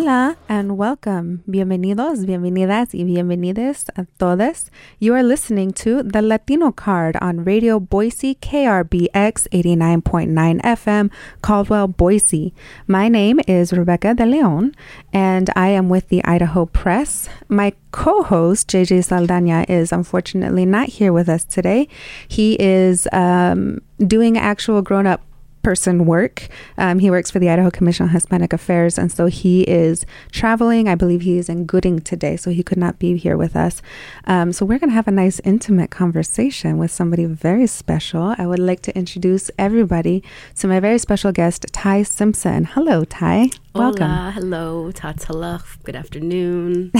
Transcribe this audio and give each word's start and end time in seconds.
Hola 0.00 0.38
and 0.48 0.78
welcome. 0.78 1.42
Bienvenidos, 1.46 2.24
bienvenidas 2.24 2.94
y 2.94 3.04
bienvenidas 3.04 3.90
a 3.96 4.06
todas. 4.18 4.70
You 4.98 5.12
are 5.12 5.22
listening 5.22 5.74
to 5.74 6.02
The 6.02 6.22
Latino 6.22 6.72
Card 6.72 7.18
on 7.20 7.44
Radio 7.44 7.78
Boise 7.78 8.34
KRBX 8.36 9.46
89.9 9.52 10.62
FM, 10.62 11.10
Caldwell, 11.42 11.88
Boise. 11.88 12.54
My 12.86 13.10
name 13.10 13.40
is 13.46 13.74
Rebecca 13.74 14.14
De 14.14 14.24
Leon 14.24 14.74
and 15.12 15.50
I 15.54 15.68
am 15.68 15.90
with 15.90 16.08
the 16.08 16.24
Idaho 16.24 16.64
Press. 16.64 17.28
My 17.50 17.74
co 17.90 18.22
host, 18.22 18.70
JJ 18.70 19.04
Saldana, 19.04 19.66
is 19.68 19.92
unfortunately 19.92 20.64
not 20.64 20.88
here 20.88 21.12
with 21.12 21.28
us 21.28 21.44
today. 21.44 21.88
He 22.26 22.56
is 22.58 23.06
um, 23.12 23.82
doing 23.98 24.38
actual 24.38 24.80
grown 24.80 25.06
up 25.06 25.20
person 25.62 26.06
work. 26.06 26.48
Um, 26.78 26.98
he 26.98 27.10
works 27.10 27.30
for 27.30 27.38
the 27.38 27.48
Idaho 27.48 27.70
Commission 27.70 28.04
on 28.04 28.10
Hispanic 28.10 28.52
Affairs, 28.52 28.98
and 28.98 29.10
so 29.10 29.26
he 29.26 29.62
is 29.62 30.06
traveling. 30.32 30.88
I 30.88 30.94
believe 30.94 31.22
he 31.22 31.38
is 31.38 31.48
in 31.48 31.66
Gooding 31.66 32.00
today, 32.00 32.36
so 32.36 32.50
he 32.50 32.62
could 32.62 32.78
not 32.78 32.98
be 32.98 33.16
here 33.16 33.36
with 33.36 33.56
us. 33.56 33.82
Um, 34.26 34.52
so 34.52 34.64
we're 34.64 34.78
going 34.78 34.90
to 34.90 34.94
have 34.94 35.08
a 35.08 35.12
nice, 35.12 35.40
intimate 35.40 35.90
conversation 35.90 36.78
with 36.78 36.90
somebody 36.90 37.24
very 37.24 37.66
special. 37.66 38.34
I 38.38 38.46
would 38.46 38.58
like 38.58 38.82
to 38.82 38.96
introduce 38.96 39.50
everybody 39.58 40.22
to 40.56 40.68
my 40.68 40.80
very 40.80 40.98
special 40.98 41.32
guest, 41.32 41.66
Tai 41.72 42.02
Simpson. 42.02 42.64
Hello, 42.64 43.04
Tai. 43.04 43.50
Welcome. 43.74 44.10
Hola, 44.10 44.32
hello, 44.32 44.92
tatalach. 44.92 45.82
Good 45.84 45.96
afternoon. 45.96 46.92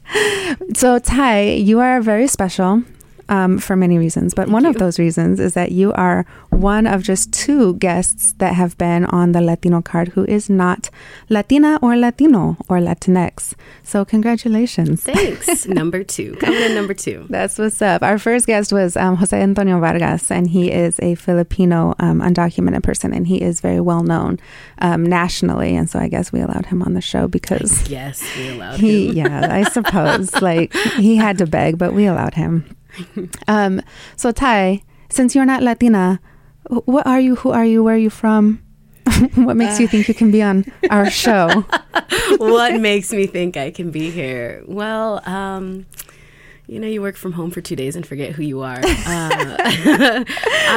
so, 0.74 0.98
Tai, 0.98 1.42
you 1.42 1.80
are 1.80 2.00
very 2.00 2.26
special 2.26 2.82
um, 3.28 3.58
for 3.58 3.76
many 3.76 3.98
reasons, 3.98 4.34
but 4.34 4.42
Thank 4.46 4.52
one 4.54 4.66
of 4.66 4.76
those 4.76 4.98
reasons 4.98 5.40
is 5.40 5.54
that 5.54 5.72
you 5.72 5.92
are 5.94 6.24
one 6.50 6.86
of 6.86 7.02
just 7.02 7.32
two 7.32 7.74
guests 7.74 8.32
that 8.38 8.54
have 8.54 8.76
been 8.78 9.04
on 9.06 9.32
the 9.32 9.40
Latino 9.40 9.82
card 9.82 10.08
who 10.08 10.24
is 10.26 10.48
not 10.48 10.90
Latina 11.28 11.78
or 11.82 11.96
Latino 11.96 12.56
or 12.68 12.78
Latinx. 12.78 13.54
So, 13.82 14.04
congratulations. 14.04 15.02
Thanks. 15.02 15.66
number 15.80 16.04
two. 16.04 16.36
Coming 16.36 16.60
in 16.62 16.74
number 16.74 16.94
two. 16.94 17.26
That's 17.28 17.58
what's 17.58 17.80
up. 17.82 18.02
Our 18.02 18.18
first 18.18 18.46
guest 18.46 18.72
was 18.72 18.96
um, 18.96 19.16
Jose 19.16 19.40
Antonio 19.40 19.78
Vargas, 19.80 20.30
and 20.30 20.48
he 20.48 20.70
is 20.70 20.98
a 21.00 21.14
Filipino 21.16 21.94
um, 21.98 22.20
undocumented 22.20 22.82
person, 22.82 23.12
and 23.12 23.26
he 23.26 23.42
is 23.42 23.60
very 23.60 23.80
well 23.80 24.02
known 24.02 24.38
um, 24.80 25.04
nationally. 25.04 25.76
And 25.76 25.88
so 25.90 25.98
I 25.98 26.08
guess 26.08 26.32
we 26.32 26.40
allowed 26.40 26.66
him 26.66 26.82
on 26.82 26.94
the 26.94 27.00
show 27.00 27.28
because 27.28 27.88
Yes, 27.90 28.22
we 28.36 28.48
allowed 28.50 28.80
he, 28.80 29.08
him. 29.08 29.16
yeah, 29.16 29.48
I 29.52 29.64
suppose, 29.64 30.32
like 30.42 30.72
he 30.96 31.16
had 31.16 31.38
to 31.38 31.46
beg, 31.46 31.78
but 31.78 31.92
we 31.92 32.06
allowed 32.06 32.34
him. 32.34 32.64
Um, 33.48 33.80
so 34.16 34.32
Tai, 34.32 34.82
since 35.08 35.34
you're 35.34 35.44
not 35.44 35.62
Latina, 35.62 36.20
what 36.68 37.06
are 37.06 37.20
you? 37.20 37.36
Who 37.36 37.50
are 37.50 37.64
you? 37.64 37.84
Where 37.84 37.94
are 37.94 37.98
you 37.98 38.10
from? 38.10 38.62
what 39.36 39.56
makes 39.56 39.78
you 39.78 39.86
think 39.86 40.08
you 40.08 40.14
can 40.14 40.30
be 40.30 40.42
on 40.42 40.64
our 40.90 41.08
show? 41.24 41.64
what 42.38 42.80
makes 42.80 43.12
me 43.12 43.26
think 43.26 43.56
I 43.56 43.70
can 43.70 43.90
be 43.90 44.10
here? 44.10 44.64
Well, 44.66 45.22
um, 45.28 45.86
you 46.66 46.80
know, 46.80 46.88
you 46.88 47.00
work 47.00 47.16
from 47.16 47.32
home 47.32 47.52
for 47.52 47.60
two 47.60 47.76
days 47.76 47.94
and 47.94 48.04
forget 48.04 48.32
who 48.32 48.42
you 48.42 48.62
are. 48.62 48.80
Uh, 48.82 50.24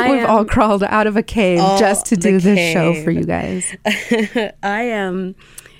We've 0.09 0.25
all 0.25 0.45
crawled 0.45 0.83
out 0.83 1.07
of 1.07 1.17
a 1.17 1.23
cave 1.23 1.57
just 1.79 2.05
to 2.07 2.15
do 2.17 2.39
this 2.39 2.71
show 2.71 2.93
for 3.03 3.09
you 3.09 3.23
guys. 3.23 3.75
I 4.61 4.81
am 4.83 5.35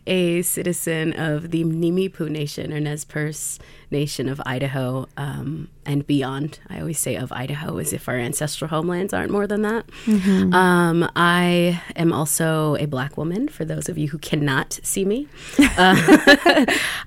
a 0.10 0.42
citizen 0.42 1.14
of 1.14 1.52
the 1.52 1.64
Nimipu 1.64 2.30
Nation 2.30 2.74
or 2.74 2.80
Nez 2.80 3.06
Perce 3.06 3.60
Nation 3.92 4.28
of 4.28 4.42
Idaho 4.46 5.08
um, 5.16 5.70
and 5.86 6.06
beyond. 6.06 6.60
I 6.68 6.80
always 6.80 7.00
say 7.00 7.16
of 7.16 7.32
Idaho 7.32 7.78
as 7.78 7.94
if 7.94 8.10
our 8.10 8.18
ancestral 8.18 8.70
homelands 8.70 9.14
aren't 9.14 9.32
more 9.32 9.46
than 9.46 9.62
that. 9.62 9.86
Um, 10.54 11.10
I 11.16 11.82
am 11.96 12.12
also 12.12 12.76
a 12.78 12.88
black 12.88 13.18
woman. 13.18 13.48
For 13.48 13.64
those 13.64 13.88
of 13.88 13.98
you 13.98 14.10
who 14.10 14.18
cannot 14.18 14.80
see 14.82 15.06
me, 15.06 15.28
uh, 15.60 15.96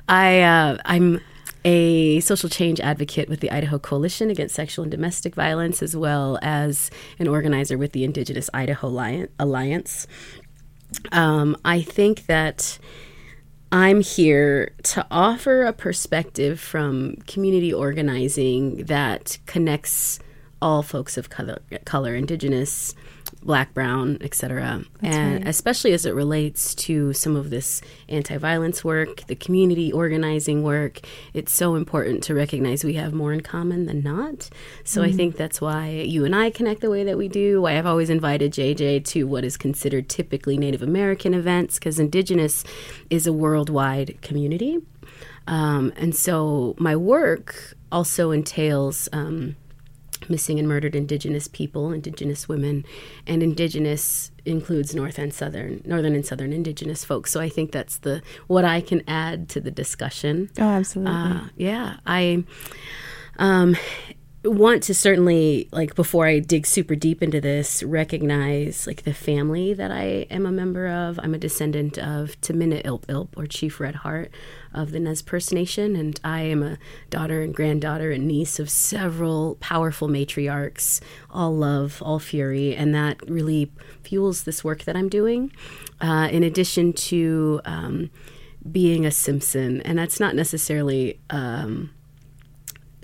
I 0.08 0.41
uh, 0.42 0.78
I'm 0.84 1.20
a 1.64 2.20
social 2.20 2.48
change 2.48 2.80
advocate 2.80 3.28
with 3.28 3.41
the 3.41 3.50
Idaho 3.50 3.78
Coalition 3.78 4.30
Against 4.30 4.54
Sexual 4.54 4.84
and 4.84 4.91
Domestic 4.91 5.34
Violence, 5.34 5.82
as 5.82 5.96
well 5.96 6.38
as 6.42 6.91
an 7.18 7.28
organizer 7.28 7.78
with 7.78 7.92
the 7.92 8.04
Indigenous 8.04 8.50
Idaho 8.52 8.88
Alliance. 9.38 10.06
Um, 11.12 11.56
I 11.64 11.82
think 11.82 12.26
that 12.26 12.78
I'm 13.70 14.03
here 14.03 14.72
to 14.84 15.06
offer 15.10 15.62
a 15.62 15.72
perspective 15.72 16.60
from 16.60 17.16
community 17.26 17.72
organizing 17.72 18.84
that 18.84 19.38
connects 19.47 20.19
all 20.60 20.82
folks 20.82 21.16
of 21.16 21.30
color, 21.30 21.58
color 21.84 22.14
Indigenous, 22.14 22.94
Black, 23.42 23.75
Brown, 23.75 24.19
etc., 24.20 24.84
and 25.03 25.48
especially 25.48 25.92
as 25.92 26.06
it 26.06 26.14
relates 26.14 26.75
to 26.76 27.12
some 27.12 27.34
of 27.34 27.50
this 27.50 27.80
anti-violence 28.08 28.84
work, 28.84 29.26
the 29.26 29.34
community 29.34 29.92
organizing 29.92 30.62
work. 30.62 31.00
It's 31.34 31.53
so 31.53 31.75
important 31.75 32.22
to 32.25 32.34
recognize 32.34 32.84
we 32.84 32.94
have 32.94 33.12
more 33.12 33.32
in 33.32 33.41
common 33.41 33.86
than 33.86 34.03
not. 34.03 34.48
So 34.84 35.03
I 35.03 35.10
think 35.10 35.36
that's 35.36 35.60
why 35.60 35.88
you 35.88 36.25
and 36.25 36.34
I 36.34 36.50
connect 36.50 36.80
the 36.80 36.91
way 36.91 37.04
that 37.04 37.19
we 37.19 37.28
do. 37.28 37.62
Why 37.62 37.78
I've 37.78 37.86
always 37.86 38.10
invited 38.10 38.53
JJ 38.53 39.04
to 39.06 39.25
what 39.25 39.44
is 39.44 39.56
considered 39.56 40.09
typically 40.09 40.56
Native 40.56 40.82
American 40.82 41.34
events 41.34 41.78
because 41.78 41.98
Indigenous 41.98 42.64
is 43.10 43.26
a 43.26 43.32
worldwide 43.32 44.20
community. 44.22 44.78
Um, 45.47 45.92
and 45.97 46.14
so 46.14 46.74
my 46.78 46.94
work 46.97 47.74
also 47.91 48.30
entails 48.30 49.09
um, 49.12 49.56
missing 50.28 50.59
and 50.59 50.69
murdered 50.69 50.94
Indigenous 50.94 51.49
people, 51.49 51.93
Indigenous 51.93 52.49
women, 52.49 52.84
and 53.27 53.43
Indigenous 53.43 54.31
includes 54.44 54.94
North 54.94 55.19
and 55.19 55.33
Southern, 55.33 55.83
Northern 55.84 56.15
and 56.15 56.27
Southern 56.27 56.53
Indigenous 56.53 57.05
folks. 57.05 57.31
So 57.31 57.41
I 57.41 57.49
think 57.49 57.72
that's 57.72 57.99
the 57.99 58.22
what 58.47 58.65
I 58.65 58.81
can 58.81 59.03
add 59.09 59.49
to 59.50 59.60
the 59.60 59.71
discussion. 59.71 60.50
Oh, 60.59 60.62
absolutely. 60.62 61.12
Uh, 61.12 61.41
yeah, 61.56 61.97
I 62.06 62.44
um, 63.38 63.77
want 64.44 64.82
to 64.84 64.94
certainly 64.94 65.69
like 65.70 65.94
before 65.94 66.26
I 66.26 66.41
dig 66.41 66.66
super 66.66 66.97
deep 66.97 67.22
into 67.22 67.41
this, 67.41 67.82
recognize 67.82 68.86
like 68.88 69.03
the 69.03 69.14
family 69.14 69.72
that 69.72 69.92
I 69.92 70.26
am 70.30 70.47
a 70.47 70.53
member 70.53 70.88
of. 70.88 71.20
I'm 71.22 71.34
a 71.34 71.38
descendant 71.38 71.97
of 71.97 72.41
Tamina 72.41 72.82
Ilp 72.82 73.06
Ilp 73.06 73.28
or 73.36 73.47
Chief 73.47 73.78
Red 73.78 73.97
Heart 73.97 74.32
of 74.75 74.91
the 74.91 74.98
Nez 74.98 75.22
Perce 75.22 75.53
Nation, 75.53 75.94
and 75.94 76.19
I 76.25 76.42
am 76.42 76.62
a 76.62 76.78
daughter 77.08 77.42
and 77.42 77.54
granddaughter 77.54 78.10
and 78.10 78.26
niece 78.26 78.58
of 78.58 78.69
several 78.69 79.56
powerful 79.60 80.08
matriarchs, 80.08 81.00
all 81.30 81.56
love, 81.56 82.03
all 82.04 82.19
fury, 82.19 82.74
and 82.74 82.92
that 82.94 83.22
really 83.30 83.70
fuels 84.03 84.42
this 84.42 84.64
work 84.64 84.82
that 84.84 84.97
I'm 84.97 85.09
doing. 85.09 85.53
Uh, 86.00 86.28
in 86.32 86.42
addition 86.42 86.92
to 86.94 87.60
um, 87.64 88.10
being 88.70 89.06
a 89.06 89.12
Simpson, 89.12 89.80
and 89.82 89.97
that's 89.97 90.19
not 90.19 90.34
necessarily. 90.34 91.20
Um, 91.30 91.91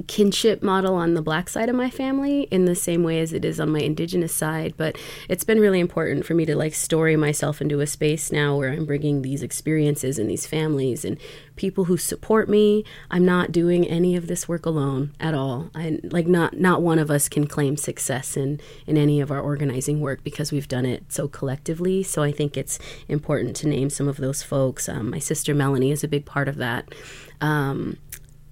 kinship 0.07 0.63
model 0.63 0.95
on 0.95 1.15
the 1.15 1.23
black 1.23 1.49
side 1.49 1.69
of 1.69 1.75
my 1.75 1.91
family 1.91 2.43
in 2.51 2.65
the 2.65 2.75
same 2.75 3.03
way 3.03 3.21
as 3.21 3.33
it 3.33 3.45
is 3.45 3.59
on 3.59 3.71
my 3.71 3.81
indigenous 3.81 4.35
side 4.35 4.75
but 4.77 4.97
it's 5.29 5.45
been 5.45 5.61
really 5.61 5.81
important 5.81 6.25
for 6.25 6.35
me 6.35 6.45
to 6.45 6.57
like 6.57 6.75
story 6.75 7.17
myself 7.17 7.61
into 7.61 7.81
a 7.81 7.87
space 7.87 8.31
now 8.31 8.57
where 8.57 8.71
i'm 8.71 8.87
bringing 8.87 9.23
these 9.23 9.43
experiences 9.43 10.19
and 10.19 10.31
these 10.31 10.47
families 10.47 11.05
and 11.05 11.19
people 11.59 11.85
who 11.85 11.99
support 11.99 12.49
me. 12.49 12.85
I'm 13.11 13.27
not 13.27 13.53
doing 13.53 13.87
any 13.87 14.17
of 14.17 14.29
this 14.29 14.49
work 14.49 14.65
alone 14.65 15.13
at 15.21 15.35
all. 15.35 15.71
I 15.75 15.99
like 16.05 16.27
not 16.27 16.59
not 16.59 16.81
one 16.81 16.99
of 16.99 17.11
us 17.11 17.29
can 17.29 17.47
claim 17.47 17.77
success 17.77 18.37
in 18.37 18.61
in 18.87 18.97
any 18.97 19.21
of 19.21 19.31
our 19.31 19.41
organizing 19.41 20.01
work 20.01 20.25
because 20.25 20.51
we've 20.51 20.69
done 20.69 20.87
it 20.87 21.13
so 21.13 21.29
collectively. 21.29 22.03
So 22.03 22.23
i 22.23 22.33
think 22.33 22.57
it's 22.57 22.79
important 23.09 23.57
to 23.57 23.69
name 23.69 23.91
some 23.91 24.09
of 24.09 24.17
those 24.17 24.43
folks. 24.43 24.89
Um, 24.89 25.11
my 25.11 25.19
sister 25.19 25.55
melanie 25.55 25.91
is 25.91 26.03
a 26.03 26.09
big 26.09 26.25
part 26.25 26.49
of 26.49 26.57
that. 26.57 26.95
Um, 27.41 27.99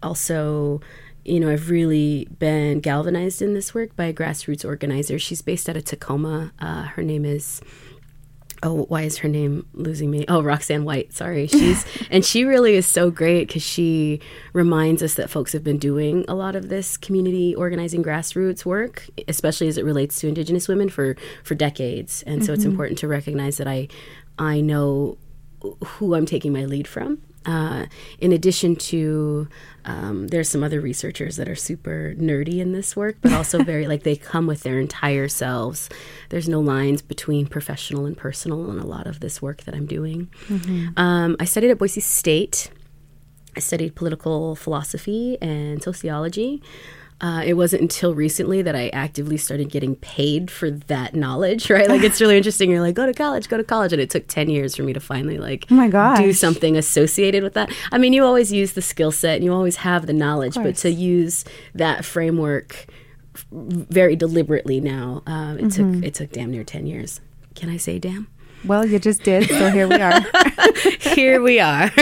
also 0.03 0.81
you 1.27 1.41
know, 1.41 1.51
I've 1.51 1.71
really 1.71 2.29
been 2.39 2.81
galvanized 2.81 3.43
in 3.43 3.55
this 3.55 3.75
work 3.75 3.97
by 3.97 4.05
a 4.07 4.13
grassroots 4.13 4.65
organizer. 4.65 5.19
She's 5.19 5.43
based 5.43 5.69
out 5.69 5.77
of 5.77 5.85
Tacoma. 5.85 6.53
Uh, 6.59 6.85
her 6.85 7.03
name 7.03 7.25
is 7.25 7.61
oh 8.63 8.85
why 8.85 9.03
is 9.03 9.19
her 9.19 9.29
name 9.29 9.67
losing 9.75 10.11
me? 10.11 10.25
Oh 10.29 10.43
roxanne 10.43 10.85
white 10.85 11.13
sorry. 11.13 11.47
She's 11.49 11.85
and 12.11 12.25
she 12.25 12.45
really 12.45 12.75
is 12.77 12.87
so 12.87 13.11
great 13.11 13.49
because 13.49 13.63
she 13.63 14.21
reminds 14.53 15.03
us 15.03 15.15
that 15.15 15.29
folks 15.29 15.53
have 15.53 15.63
been 15.63 15.79
doing 15.79 16.25
a 16.29 16.35
lot 16.35 16.57
of 16.57 16.69
this 16.69 16.97
community 16.97 17.55
organizing 17.55 18.03
grassroots 18.03 18.65
work 18.65 19.07
especially 19.29 19.69
as 19.69 19.77
it 19.77 19.85
relates 19.85 20.21
to 20.21 20.29
indigenous 20.29 20.69
women 20.69 20.89
for 20.89 21.17
for 21.43 21.55
decades. 21.55 22.23
And 22.23 22.45
so 22.45 22.53
it's 22.53 22.65
important 22.65 22.99
to 23.01 23.09
recognize 23.09 23.57
that 23.59 23.69
i 23.69 23.89
i 24.39 24.61
know 24.61 25.19
who 25.85 26.15
i'm 26.15 26.27
taking 26.27 26.53
my 26.53 26.65
lead 26.65 26.87
from 26.87 27.21
uh, 27.47 27.87
in 28.19 28.33
addition 28.33 28.77
to 28.77 29.49
um, 29.85 30.29
there's 30.29 30.49
some 30.49 30.65
other 30.65 30.81
researchers 30.81 31.37
that 31.37 31.49
are 31.49 31.55
super 31.55 32.15
nerdy 32.19 32.59
in 32.59 32.73
this 32.73 32.97
work 32.97 33.17
but 33.21 33.33
also 33.33 33.63
very 33.63 33.87
like 33.87 34.03
they 34.03 34.17
come 34.17 34.47
with 34.47 34.63
their 34.63 34.81
entire 34.81 35.29
selves. 35.29 35.89
There's 36.31 36.49
no 36.49 36.61
lines 36.61 37.03
between 37.03 37.47
professional 37.47 38.05
and 38.07 38.17
personal 38.17 38.71
in 38.71 38.79
a 38.79 38.87
lot 38.87 39.07
of 39.07 39.21
this 39.21 39.41
work 39.41 39.63
that 39.65 39.75
i'm 39.75 39.87
doing. 39.87 40.29
Um, 40.97 41.37
i 41.41 41.45
studied 41.45 41.71
at 41.71 41.79
boise 41.79 42.01
state. 42.01 42.71
I 43.57 43.61
studied 43.61 43.95
political 43.95 44.55
philosophy 44.57 45.39
and 45.41 45.83
sociology 45.83 46.63
uh, 47.21 47.43
it 47.47 47.55
wasn't 47.55 47.81
until 47.83 48.15
recently 48.15 48.61
that 48.63 48.77
I 48.77 48.89
actively 48.91 49.37
started 49.39 49.71
getting 49.71 49.97
paid 49.97 50.51
for 50.51 50.71
that 50.71 51.15
knowledge, 51.15 51.71
right? 51.77 51.89
Like 51.89 52.03
it's 52.03 52.21
really 52.21 52.37
interesting. 52.37 52.71
You're 52.71 52.81
like, 52.83 52.95
go 52.95 53.07
to 53.07 53.15
college, 53.15 53.49
go 53.49 53.57
to 53.57 53.65
college, 53.65 53.93
and 53.93 54.03
it 54.03 54.11
took 54.11 54.27
ten 54.29 54.51
years 54.51 54.77
for 54.77 54.83
me 54.83 54.93
to 54.93 55.01
finally 55.01 55.39
like 55.39 55.65
Oh 55.71 55.75
my 55.75 55.89
gosh. 55.89 56.19
do 56.19 56.33
something 56.33 56.77
associated 56.77 57.43
with 57.43 57.55
that. 57.55 57.71
I 57.93 57.99
mean, 57.99 58.13
you 58.13 58.25
always 58.25 58.53
use 58.53 58.73
the 58.75 58.83
skill 58.83 59.13
set 59.13 59.37
and 59.37 59.45
you 59.45 59.53
always 59.53 59.77
have 59.77 60.07
the 60.07 60.13
knowledge, 60.13 60.55
but 60.57 60.77
to 60.77 60.91
use 60.91 61.45
that 61.75 62.05
framework 62.05 62.87
f- 63.35 63.47
very 63.53 64.15
deliberately 64.17 64.81
now, 64.81 65.23
um, 65.27 65.59
it 65.59 65.65
Mm-hmm. 65.67 65.95
took 66.01 66.05
it 66.05 66.15
took 66.15 66.33
damn 66.33 66.51
near 66.51 66.65
ten 66.65 66.87
years. 66.87 67.21
Can 67.55 67.71
I 67.71 67.79
say 67.79 67.99
damn? 67.99 68.27
Well, 68.65 68.85
you 68.85 68.99
just 68.99 69.23
did, 69.23 69.49
so 69.49 69.71
here 69.71 69.87
we 69.89 69.95
are. 69.97 70.21
Here 71.01 71.41
we 71.41 71.61
are. 71.61 71.89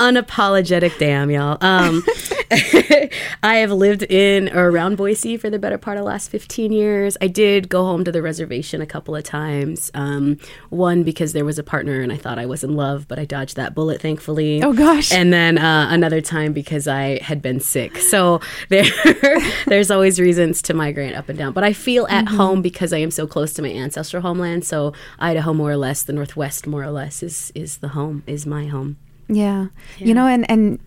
Unapologetic 0.00 0.98
damn, 0.98 1.30
y'all. 1.30 1.58
Um, 1.60 2.02
I 3.42 3.56
have 3.56 3.70
lived 3.70 4.02
in 4.04 4.48
or 4.54 4.70
around 4.70 4.96
Boise 4.96 5.36
for 5.36 5.50
the 5.50 5.58
better 5.58 5.78
part 5.78 5.96
of 5.96 6.02
the 6.04 6.06
last 6.08 6.30
15 6.30 6.72
years. 6.72 7.16
I 7.20 7.26
did 7.28 7.68
go 7.68 7.84
home 7.84 8.04
to 8.04 8.12
the 8.12 8.22
reservation 8.22 8.80
a 8.80 8.86
couple 8.86 9.14
of 9.16 9.24
times. 9.24 9.90
Um, 9.94 10.38
one, 10.70 11.02
because 11.02 11.32
there 11.32 11.44
was 11.44 11.58
a 11.58 11.62
partner 11.62 12.00
and 12.00 12.12
I 12.12 12.16
thought 12.16 12.38
I 12.38 12.46
was 12.46 12.64
in 12.64 12.74
love, 12.76 13.06
but 13.08 13.18
I 13.18 13.24
dodged 13.24 13.56
that 13.56 13.74
bullet, 13.74 14.00
thankfully. 14.00 14.62
Oh, 14.62 14.72
gosh. 14.72 15.12
And 15.12 15.32
then 15.32 15.58
uh, 15.58 15.88
another 15.90 16.20
time 16.20 16.52
because 16.52 16.86
I 16.88 17.20
had 17.22 17.40
been 17.42 17.60
sick. 17.60 17.96
So 17.98 18.40
there, 18.68 18.84
there's 19.66 19.90
always 19.90 20.18
reasons 20.20 20.62
to 20.62 20.74
migrate 20.74 21.14
up 21.14 21.28
and 21.28 21.38
down. 21.38 21.52
But 21.52 21.64
I 21.64 21.72
feel 21.72 22.06
at 22.08 22.20
Mm-hmm. 22.20 22.36
home 22.36 22.60
because 22.62 22.92
I 22.92 22.98
am 22.98 23.10
so 23.10 23.26
close 23.26 23.52
to 23.54 23.62
my 23.62 23.70
ancestral 23.72 24.20
homeland. 24.22 24.64
So 24.64 24.92
Idaho, 25.18 25.54
more 25.54 25.70
or 25.70 25.76
less, 25.78 26.02
the 26.02 26.12
Northwest, 26.12 26.66
more 26.66 26.82
or 26.82 26.90
less, 26.90 27.22
is 27.22 27.50
is 27.54 27.78
the 27.78 27.88
home, 27.88 28.22
is 28.26 28.44
my 28.46 28.66
home. 28.66 28.98
Yeah. 29.26 29.68
You 29.98 30.12
know, 30.12 30.26
and 30.26 30.48
and 30.50 30.78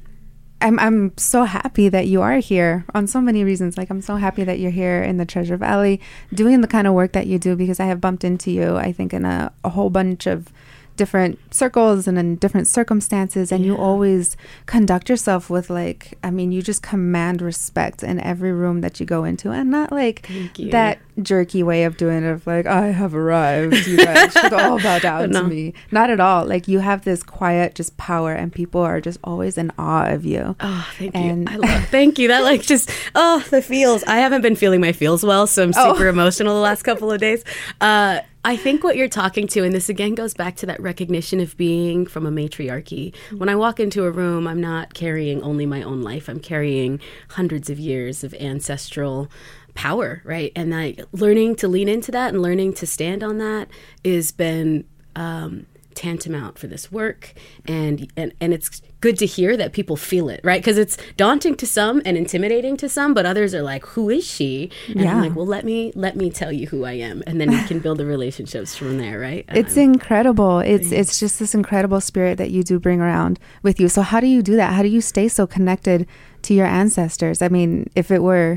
I'm 0.64 0.80
I'm 0.80 1.16
so 1.18 1.44
happy 1.44 1.90
that 1.90 2.08
you 2.08 2.22
are 2.22 2.38
here 2.38 2.86
on 2.96 3.06
so 3.06 3.20
many 3.20 3.44
reasons. 3.44 3.78
Like 3.78 3.90
I'm 3.90 4.02
so 4.02 4.16
happy 4.16 4.46
that 4.46 4.60
you're 4.60 4.72
here 4.72 5.04
in 5.04 5.18
the 5.18 5.26
Treasure 5.26 5.58
Valley 5.58 6.00
doing 6.34 6.62
the 6.62 6.68
kind 6.68 6.88
of 6.88 6.94
work 6.94 7.12
that 7.12 7.28
you 7.28 7.38
do 7.38 7.58
because 7.58 7.82
I 7.82 7.86
have 7.86 8.00
bumped 8.00 8.24
into 8.24 8.50
you, 8.50 8.78
I 8.78 8.94
think, 8.94 9.14
in 9.14 9.26
a, 9.26 9.52
a 9.66 9.70
whole 9.70 9.90
bunch 9.90 10.26
of 10.26 10.54
different 10.96 11.40
circles 11.54 12.08
and 12.08 12.18
in 12.20 12.36
different 12.36 12.68
circumstances 12.68 13.52
and 13.52 13.66
you 13.66 13.76
always 13.76 14.38
conduct 14.66 15.10
yourself 15.10 15.50
with 15.50 15.70
like 15.70 16.18
I 16.24 16.30
mean 16.30 16.52
you 16.52 16.62
just 16.62 16.84
command 16.84 17.42
respect 17.42 18.04
in 18.04 18.20
every 18.20 18.52
room 18.52 18.82
that 18.82 19.00
you 19.00 19.06
go 19.06 19.24
into 19.24 19.52
and 19.52 19.72
not 19.72 19.92
like 19.92 20.28
that 20.72 21.00
jerky 21.22 21.62
way 21.64 21.84
of 21.84 21.98
doing 21.98 22.24
it 22.24 22.30
of 22.30 22.46
like 22.48 22.66
I 22.66 22.88
have 22.88 23.14
arrived 23.16 23.88
you 23.88 23.98
guys 23.98 24.34
should 24.34 24.54
all 24.62 24.80
bow 24.80 25.00
down 25.00 25.32
No. 25.32 25.42
to 25.44 25.48
me 25.48 25.74
not 25.92 26.10
at 26.10 26.20
all 26.20 26.46
like 26.46 26.68
you 26.68 26.80
have 26.80 27.04
this 27.06 27.24
quiet 27.24 27.76
just 27.76 27.98
power 27.98 28.34
and 28.34 28.52
people 28.52 28.82
are 28.82 29.02
just 29.02 29.20
always 29.24 29.58
in 29.58 29.72
awe 29.78 30.08
of 30.08 30.26
you 30.26 30.56
Oh, 30.60 30.90
thank 30.98 31.16
And- 31.16 31.50
you. 31.50 31.56
I 31.56 31.58
love. 31.58 31.86
Thank 31.90 32.20
you. 32.20 32.28
That 32.28 32.44
like 32.44 32.62
just 32.62 32.90
oh 33.16 33.44
the 33.50 33.62
feels. 33.62 34.04
I 34.06 34.18
haven't 34.18 34.42
been 34.42 34.56
feeling 34.56 34.82
my 34.82 34.92
feels 34.92 35.24
well, 35.24 35.46
so 35.48 35.64
I'm 35.64 35.72
Oh. 35.76 35.94
super 35.94 36.08
emotional 36.08 36.54
the 36.56 36.62
last 36.62 36.84
couple 36.84 37.12
of 37.12 37.20
days. 37.20 37.44
Uh, 37.82 38.20
I 38.46 38.58
think 38.58 38.84
what 38.84 38.98
you're 38.98 39.08
talking 39.08 39.48
to, 39.48 39.64
and 39.64 39.74
this 39.74 39.88
again 39.88 40.16
goes 40.16 40.34
back 40.34 40.58
to 40.58 40.66
that 40.66 40.82
recognition 40.82 41.40
of 41.40 41.56
being 41.56 42.06
from 42.06 42.26
a 42.26 42.32
matriarchy. 42.32 43.14
When 43.38 43.48
I 43.48 43.56
walk 43.56 43.80
into 43.80 44.04
a 44.04 44.12
room, 44.12 44.48
I'm 44.48 44.60
not 44.60 44.94
carrying 44.94 45.42
only 45.42 45.66
my 45.66 45.82
own 45.82 46.02
life. 46.02 46.28
I'm 46.28 46.42
carrying 46.42 47.00
hundreds 47.30 47.70
of 47.70 47.80
years 47.80 48.22
of 48.24 48.34
ancestral 48.34 49.32
power, 49.76 50.22
right? 50.26 50.52
And 50.58 50.72
like 50.72 51.02
learning 51.14 51.56
to 51.58 51.70
lean 51.70 51.88
into 51.88 52.12
that 52.12 52.34
and 52.34 52.42
learning 52.42 52.74
to 52.74 52.86
stand 52.86 53.24
on 53.24 53.38
that 53.38 53.70
has 54.04 54.34
been 54.34 54.84
um, 55.16 55.66
tantamount 55.94 56.58
for 56.58 56.68
this 56.68 56.92
work 56.92 57.34
and 57.66 58.12
and 58.18 58.34
and 58.42 58.54
it's 58.54 58.82
good 59.06 59.18
to 59.24 59.28
hear 59.38 59.52
that 59.62 59.70
people 59.80 59.98
feel 60.12 60.26
it 60.36 60.40
right? 60.50 60.62
Because 60.62 60.78
it's 60.84 60.96
daunting 61.24 61.56
to 61.62 61.66
some 61.78 61.96
and 62.08 62.14
intimidating 62.24 62.76
to 62.84 62.88
some 62.98 63.10
but 63.18 63.24
others 63.32 63.52
are 63.58 63.66
like 63.74 63.84
who 63.94 64.04
is 64.18 64.26
she? 64.36 64.52
And 64.88 65.02
Yeah. 65.02 65.12
i'm 65.12 65.22
like 65.26 65.36
well 65.38 65.50
let 65.58 65.64
me 65.72 65.78
let 66.06 66.14
me 66.22 66.28
tell 66.42 66.52
you 66.60 66.66
who 66.72 66.80
i 66.94 66.96
am 67.10 67.18
and 67.28 67.36
then 67.40 67.50
you 67.56 67.62
can 67.70 67.80
build 67.86 67.98
the 68.02 68.06
relationships 68.16 68.72
from 68.80 68.92
there 69.04 69.18
right? 69.28 69.44
It's 69.62 69.76
Um, 69.78 69.84
incredible. 69.94 70.56
It's 70.74 70.90
it's 71.02 71.16
just 71.24 71.36
this 71.42 71.54
incredible 71.62 72.02
spirit 72.10 72.36
that 72.42 72.52
you 72.56 72.62
do 72.72 72.76
bring 72.88 73.00
around 73.08 73.34
with 73.66 73.76
you. 73.82 73.88
So 73.96 74.02
how 74.12 74.20
do 74.26 74.30
you 74.36 74.42
do 74.52 74.56
that? 74.62 74.70
How 74.78 74.84
do 74.88 74.92
you 74.98 75.02
stay 75.14 75.28
so 75.40 75.44
connected 75.56 76.00
to 76.46 76.52
your 76.60 76.70
ancestors? 76.82 77.38
I 77.48 77.50
mean 77.58 77.72
if 78.02 78.08
it 78.16 78.22
were 78.32 78.52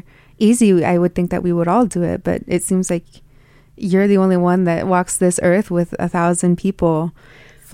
easy 0.49 0.71
i 0.93 0.97
would 1.03 1.15
think 1.17 1.29
that 1.33 1.43
we 1.47 1.53
would 1.57 1.69
all 1.73 1.87
do 1.97 2.03
it 2.13 2.19
but 2.29 2.39
it 2.57 2.63
seems 2.69 2.87
like 2.95 3.07
you're 3.91 4.09
the 4.13 4.21
only 4.25 4.37
one 4.37 4.61
that 4.71 4.87
walks 4.95 5.17
this 5.17 5.41
earth 5.51 5.69
with 5.79 5.91
a 6.07 6.09
thousand 6.17 6.53
people 6.67 6.99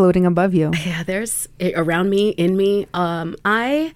floating 0.03 0.27
above 0.27 0.53
you. 0.53 0.73
Yeah 0.85 1.05
there's 1.05 1.49
eh, 1.61 1.71
around 1.77 2.11
me 2.11 2.31
in 2.31 2.57
me. 2.57 2.89
Um 2.93 3.37
i 3.45 3.95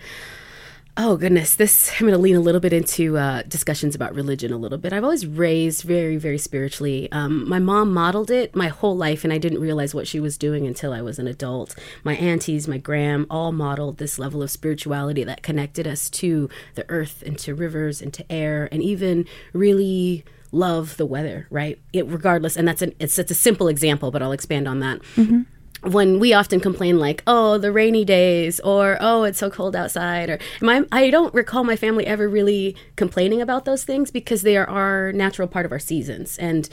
oh 0.96 1.16
goodness 1.16 1.56
this 1.56 1.92
i'm 1.94 2.06
going 2.06 2.12
to 2.12 2.18
lean 2.18 2.36
a 2.36 2.40
little 2.40 2.60
bit 2.60 2.72
into 2.72 3.18
uh, 3.18 3.42
discussions 3.42 3.94
about 3.94 4.14
religion 4.14 4.52
a 4.52 4.56
little 4.56 4.78
bit. 4.78 4.92
I've 4.92 5.02
always 5.02 5.26
raised 5.26 5.82
very 5.82 6.16
very 6.16 6.38
spiritually. 6.38 7.10
Um, 7.10 7.48
my 7.48 7.58
mom 7.58 7.92
modeled 7.92 8.30
it 8.30 8.54
my 8.54 8.68
whole 8.68 8.96
life 8.96 9.24
and 9.24 9.32
i 9.32 9.38
didn't 9.38 9.60
realize 9.60 9.94
what 9.96 10.06
she 10.06 10.20
was 10.20 10.38
doing 10.38 10.64
until 10.64 10.92
i 10.92 11.02
was 11.02 11.18
an 11.18 11.26
adult. 11.26 11.74
My 12.04 12.14
aunties 12.14 12.68
my 12.68 12.78
gram 12.78 13.26
all 13.28 13.50
modeled 13.50 13.98
this 13.98 14.16
level 14.16 14.44
of 14.44 14.50
spirituality 14.50 15.24
that 15.24 15.42
connected 15.42 15.86
us 15.88 16.08
to 16.10 16.48
the 16.76 16.86
earth 16.88 17.22
and 17.26 17.36
to 17.40 17.52
rivers 17.52 18.00
and 18.00 18.14
to 18.14 18.32
air 18.32 18.68
and 18.70 18.80
even 18.80 19.26
really 19.52 20.24
love 20.52 20.96
the 20.98 21.06
weather 21.06 21.48
right? 21.50 21.80
It 21.92 22.06
regardless 22.06 22.56
and 22.56 22.66
that's 22.66 22.80
an 22.80 22.94
it's, 23.00 23.18
it's 23.18 23.32
a 23.32 23.34
simple 23.34 23.66
example 23.68 24.10
but 24.12 24.22
i'll 24.22 24.32
expand 24.32 24.68
on 24.68 24.78
that 24.80 25.02
when 25.82 26.18
we 26.18 26.32
often 26.32 26.58
complain 26.58 26.98
like 26.98 27.22
oh 27.26 27.58
the 27.58 27.70
rainy 27.70 28.04
days 28.04 28.60
or 28.60 28.96
oh 29.00 29.24
it's 29.24 29.38
so 29.38 29.50
cold 29.50 29.76
outside 29.76 30.30
or 30.30 30.38
my 30.60 30.84
I 30.90 31.10
don't 31.10 31.34
recall 31.34 31.64
my 31.64 31.76
family 31.76 32.06
ever 32.06 32.28
really 32.28 32.76
complaining 32.96 33.40
about 33.40 33.64
those 33.64 33.84
things 33.84 34.10
because 34.10 34.42
they 34.42 34.56
are 34.56 34.68
our 34.68 35.12
natural 35.12 35.48
part 35.48 35.66
of 35.66 35.72
our 35.72 35.78
seasons. 35.78 36.38
And 36.38 36.68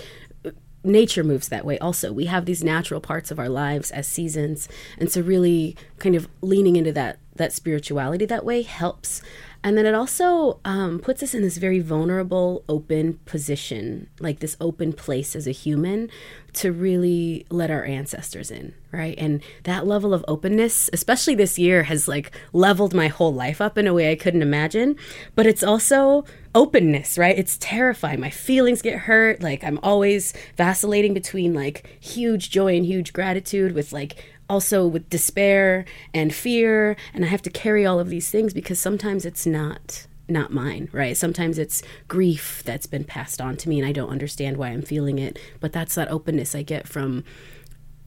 uh, 0.45 0.51
nature 0.83 1.23
moves 1.23 1.49
that 1.49 1.65
way 1.65 1.77
also. 1.79 2.11
We 2.11 2.25
have 2.25 2.45
these 2.45 2.63
natural 2.63 3.01
parts 3.01 3.31
of 3.31 3.39
our 3.39 3.49
lives 3.49 3.91
as 3.91 4.07
seasons. 4.07 4.67
And 4.97 5.11
so 5.11 5.21
really 5.21 5.75
kind 5.99 6.15
of 6.15 6.27
leaning 6.41 6.75
into 6.75 6.91
that 6.93 7.19
that 7.35 7.51
spirituality 7.51 8.25
that 8.25 8.45
way 8.45 8.61
helps 8.61 9.21
and 9.63 9.77
then 9.77 9.85
it 9.85 9.95
also 9.95 10.59
um, 10.65 10.99
puts 10.99 11.23
us 11.23 11.33
in 11.33 11.41
this 11.41 11.57
very 11.57 11.79
vulnerable 11.79 12.63
open 12.67 13.19
position 13.25 14.09
like 14.19 14.39
this 14.39 14.57
open 14.59 14.91
place 14.91 15.35
as 15.35 15.47
a 15.47 15.51
human 15.51 16.09
to 16.51 16.71
really 16.71 17.45
let 17.49 17.71
our 17.71 17.83
ancestors 17.85 18.51
in 18.51 18.73
right? 18.91 19.15
And 19.17 19.41
that 19.63 19.87
level 19.87 20.13
of 20.13 20.23
openness 20.27 20.89
especially 20.93 21.35
this 21.35 21.57
year 21.57 21.83
has 21.83 22.07
like 22.07 22.31
leveled 22.51 22.93
my 22.93 23.07
whole 23.07 23.33
life 23.33 23.59
up 23.59 23.77
in 23.77 23.87
a 23.87 23.93
way 23.93 24.11
i 24.11 24.15
couldn't 24.15 24.41
imagine. 24.41 24.95
But 25.35 25.47
it's 25.47 25.63
also 25.63 26.25
openness 26.53 27.17
right? 27.17 27.37
It's 27.37 27.57
terrifying. 27.57 28.19
My 28.19 28.29
feelings 28.29 28.81
get 28.81 28.99
hurt. 28.99 29.41
Like 29.41 29.63
i'm 29.63 29.79
always 29.81 30.33
vacillating 30.57 31.13
between 31.13 31.53
like 31.53 31.87
huge 31.99 32.49
joy 32.51 32.75
and 32.75 32.85
huge 32.85 33.13
gratitude 33.13 33.73
with 33.73 33.93
like 33.93 34.23
also 34.49 34.85
with 34.85 35.09
despair 35.09 35.85
and 36.13 36.33
fear 36.33 36.95
and 37.13 37.23
i 37.23 37.27
have 37.27 37.41
to 37.41 37.49
carry 37.49 37.85
all 37.85 37.99
of 37.99 38.09
these 38.09 38.29
things 38.29 38.53
because 38.53 38.79
sometimes 38.79 39.25
it's 39.25 39.45
not 39.45 40.05
not 40.27 40.51
mine 40.51 40.89
right 40.91 41.17
sometimes 41.17 41.57
it's 41.57 41.83
grief 42.07 42.61
that's 42.65 42.85
been 42.85 43.03
passed 43.03 43.41
on 43.41 43.57
to 43.57 43.69
me 43.69 43.79
and 43.79 43.87
i 43.87 43.91
don't 43.91 44.09
understand 44.09 44.57
why 44.57 44.69
i'm 44.69 44.81
feeling 44.81 45.19
it 45.19 45.37
but 45.59 45.73
that's 45.73 45.95
that 45.95 46.09
openness 46.09 46.55
i 46.55 46.61
get 46.61 46.87
from 46.87 47.23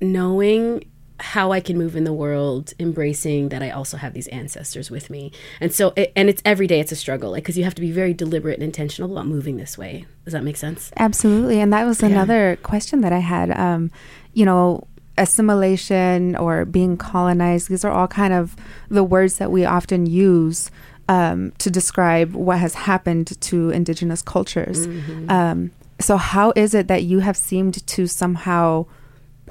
knowing 0.01 0.83
how 1.19 1.51
I 1.53 1.61
can 1.61 1.79
move 1.79 1.97
in 1.97 2.05
the 2.05 2.13
world, 2.13 2.75
embracing 2.79 3.49
that 3.49 3.63
I 3.63 3.71
also 3.71 3.97
have 3.97 4.13
these 4.13 4.29
ancestors 4.29 4.91
with 4.91 5.09
me. 5.09 5.33
And 5.61 5.73
so, 5.73 5.93
it, 5.97 6.13
and 6.15 6.29
it's 6.29 6.43
every 6.45 6.67
day, 6.67 6.81
it's 6.81 6.93
a 6.93 6.97
struggle, 6.97 7.31
like, 7.31 7.43
because 7.43 7.57
you 7.57 7.65
have 7.65 7.75
to 7.77 7.81
be 7.81 7.91
very 7.91 8.13
deliberate 8.13 8.55
and 8.55 8.63
intentional 8.63 9.11
about 9.11 9.27
moving 9.27 9.57
this 9.57 9.79
way. 9.79 10.05
Does 10.25 10.35
that 10.35 10.45
make 10.45 10.57
sense? 10.57 10.91
Absolutely. 10.97 11.61
And 11.61 11.73
that 11.73 11.85
was 11.85 12.03
another 12.03 12.59
question 12.63 13.01
that 13.01 13.13
I 13.13 13.21
had. 13.21 13.51
Um, 13.51 13.91
you 14.35 14.45
know, 14.45 14.87
assimilation 15.19 16.37
or 16.37 16.65
being 16.65 16.97
colonized, 16.97 17.69
these 17.69 17.85
are 17.85 17.91
all 17.93 18.09
kind 18.09 18.33
of 18.33 18.57
the 18.89 19.05
words 19.05 19.39
that 19.39 19.51
we 19.51 19.65
often 19.65 20.07
use 20.07 20.71
um, 21.09 21.53
to 21.59 21.71
describe 21.71 22.35
what 22.35 22.59
has 22.59 22.75
happened 22.75 23.41
to 23.41 23.71
indigenous 23.71 24.23
cultures. 24.23 24.87
Um, 25.29 25.71
so, 26.01 26.17
how 26.17 26.53
is 26.57 26.75
it 26.75 26.89
that 26.89 27.05
you 27.05 27.21
have 27.21 27.37
seemed 27.37 27.87
to 27.87 28.07
somehow 28.07 28.87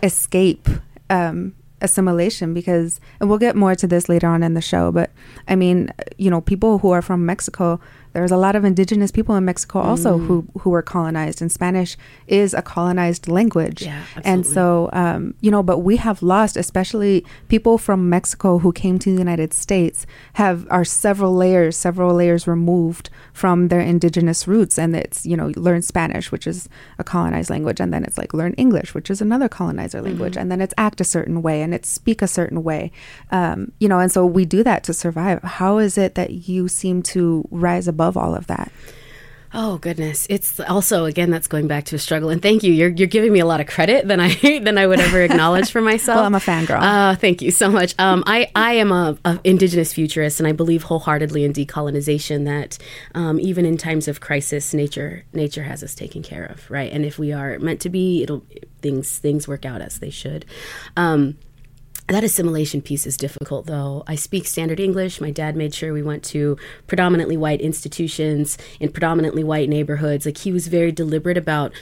escape 0.03 0.67
um, 1.09 1.55
assimilation? 1.81 2.53
Because, 2.53 2.99
and 3.19 3.29
we'll 3.29 3.39
get 3.39 3.55
more 3.55 3.73
to 3.75 3.87
this 3.87 4.09
later 4.09 4.27
on 4.27 4.43
in 4.43 4.53
the 4.53 4.61
show, 4.61 4.91
but 4.91 5.11
I 5.47 5.55
mean, 5.55 5.91
you 6.17 6.29
know, 6.29 6.41
people 6.41 6.79
who 6.79 6.91
are 6.91 7.01
from 7.01 7.25
Mexico, 7.25 7.79
there's 8.15 8.31
a 8.31 8.37
lot 8.45 8.55
of 8.55 8.63
indigenous 8.65 9.11
people 9.11 9.35
in 9.35 9.43
Mexico 9.45 9.77
also 9.79 10.17
Mm. 10.17 10.25
who 10.27 10.35
who 10.61 10.69
were 10.75 10.81
colonized, 10.95 11.41
and 11.43 11.51
Spanish 11.51 11.91
is 12.41 12.53
a 12.53 12.61
colonized 12.75 13.27
language. 13.27 13.79
Yeah, 13.83 14.01
and 14.31 14.41
so 14.55 14.89
um, 14.93 15.21
you 15.41 15.51
know, 15.51 15.61
but 15.71 15.79
we 15.89 15.95
have 16.07 16.17
lost, 16.23 16.57
especially 16.57 17.23
people 17.53 17.77
from 17.77 17.99
Mexico 18.17 18.49
who 18.63 18.71
came 18.83 18.97
to 19.03 19.09
the 19.13 19.19
United 19.27 19.51
States, 19.53 19.97
have 20.33 20.57
are 20.71 20.85
several 21.05 21.33
layers, 21.43 21.75
several 21.87 22.11
layers 22.21 22.43
removed 22.47 23.09
from 23.41 23.67
their 23.71 23.81
indigenous 23.93 24.47
roots, 24.47 24.75
and 24.79 24.95
it's 24.95 25.19
you 25.25 25.35
know 25.39 25.47
learn 25.67 25.81
Spanish, 25.81 26.31
which 26.33 26.47
is 26.47 26.69
a 26.97 27.03
colonized 27.03 27.49
language, 27.55 27.79
and 27.83 27.91
then 27.93 28.03
it's 28.07 28.17
like 28.21 28.31
learn 28.33 28.53
English, 28.65 28.89
which 28.95 29.09
is 29.13 29.19
another 29.21 29.49
colonizer 29.59 30.01
language, 30.01 30.35
and 30.39 30.47
then 30.51 30.61
it's 30.65 30.73
act 30.77 31.01
a 31.01 31.03
certain 31.15 31.37
way 31.41 31.57
and 31.63 31.73
it's 31.77 31.89
speak 31.99 32.21
a 32.21 32.27
certain 32.39 32.61
way, 32.69 32.81
um, 33.39 33.57
you 33.81 33.87
know, 33.91 33.99
and 34.03 34.11
so 34.15 34.21
we 34.37 34.43
do 34.57 34.61
that 34.69 34.83
to 34.87 34.93
survive. 34.93 35.37
How 35.59 35.73
is 35.87 35.93
it 35.97 36.11
that 36.19 36.29
you 36.47 36.61
seem 36.81 37.01
to 37.15 37.23
rise 37.51 37.87
above 37.87 38.04
all 38.13 38.35
of 38.35 38.47
that? 38.47 38.71
Oh 39.57 39.77
goodness! 39.77 40.27
It's 40.29 40.59
also 40.59 41.05
again 41.05 41.31
that's 41.31 41.47
going 41.47 41.67
back 41.67 41.85
to 41.85 41.95
a 41.95 41.99
struggle. 41.99 42.29
And 42.29 42.41
thank 42.41 42.61
you. 42.63 42.73
You're 42.73 42.89
you're 42.89 43.07
giving 43.07 43.31
me 43.31 43.39
a 43.39 43.45
lot 43.45 43.61
of 43.61 43.67
credit 43.67 44.05
than 44.05 44.19
I 44.19 44.33
than 44.59 44.77
I 44.77 44.85
would 44.85 44.99
ever 44.99 45.21
acknowledge 45.21 45.71
for 45.71 45.79
myself. 45.91 46.17
Well, 46.17 46.25
I'm 46.25 46.35
a 46.35 46.39
fangirl. 46.39 46.81
Uh, 46.81 47.15
thank 47.15 47.41
you 47.41 47.51
so 47.51 47.69
much. 47.69 47.95
Um, 47.97 48.25
I 48.27 48.51
I 48.53 48.73
am 48.73 48.91
a, 48.91 49.17
a 49.23 49.39
indigenous 49.45 49.93
futurist, 49.93 50.41
and 50.41 50.47
I 50.47 50.51
believe 50.51 50.83
wholeheartedly 50.83 51.45
in 51.45 51.53
decolonization. 51.53 52.43
That 52.43 52.77
um, 53.13 53.39
even 53.39 53.65
in 53.65 53.77
times 53.77 54.09
of 54.09 54.19
crisis, 54.19 54.73
nature 54.73 55.23
nature 55.31 55.63
has 55.63 55.83
us 55.83 55.95
taken 55.95 56.21
care 56.21 56.43
of, 56.43 56.69
right? 56.69 56.91
And 56.91 57.05
if 57.05 57.17
we 57.17 57.31
are 57.31 57.57
meant 57.59 57.79
to 57.81 57.89
be, 57.89 58.23
it'll 58.23 58.43
things 58.81 59.19
things 59.19 59.47
work 59.47 59.63
out 59.63 59.81
as 59.81 59.99
they 59.99 60.09
should. 60.09 60.45
Um, 60.97 61.37
that 62.07 62.23
assimilation 62.23 62.81
piece 62.81 63.07
is 63.07 63.17
difficult, 63.17 63.65
though. 63.65 64.03
I 64.05 64.15
speak 64.15 64.45
standard 64.45 64.79
English. 64.79 65.19
My 65.19 65.31
dad 65.31 65.55
made 65.55 65.73
sure 65.73 65.91
we 65.91 66.03
went 66.03 66.23
to 66.25 66.57
predominantly 66.87 67.37
white 67.37 67.61
institutions 67.61 68.57
in 68.79 68.91
predominantly 68.91 69.43
white 69.43 69.69
neighborhoods. 69.69 70.25
Like, 70.25 70.37
he 70.37 70.51
was 70.51 70.67
very 70.67 70.91
deliberate 70.91 71.37
about 71.37 71.73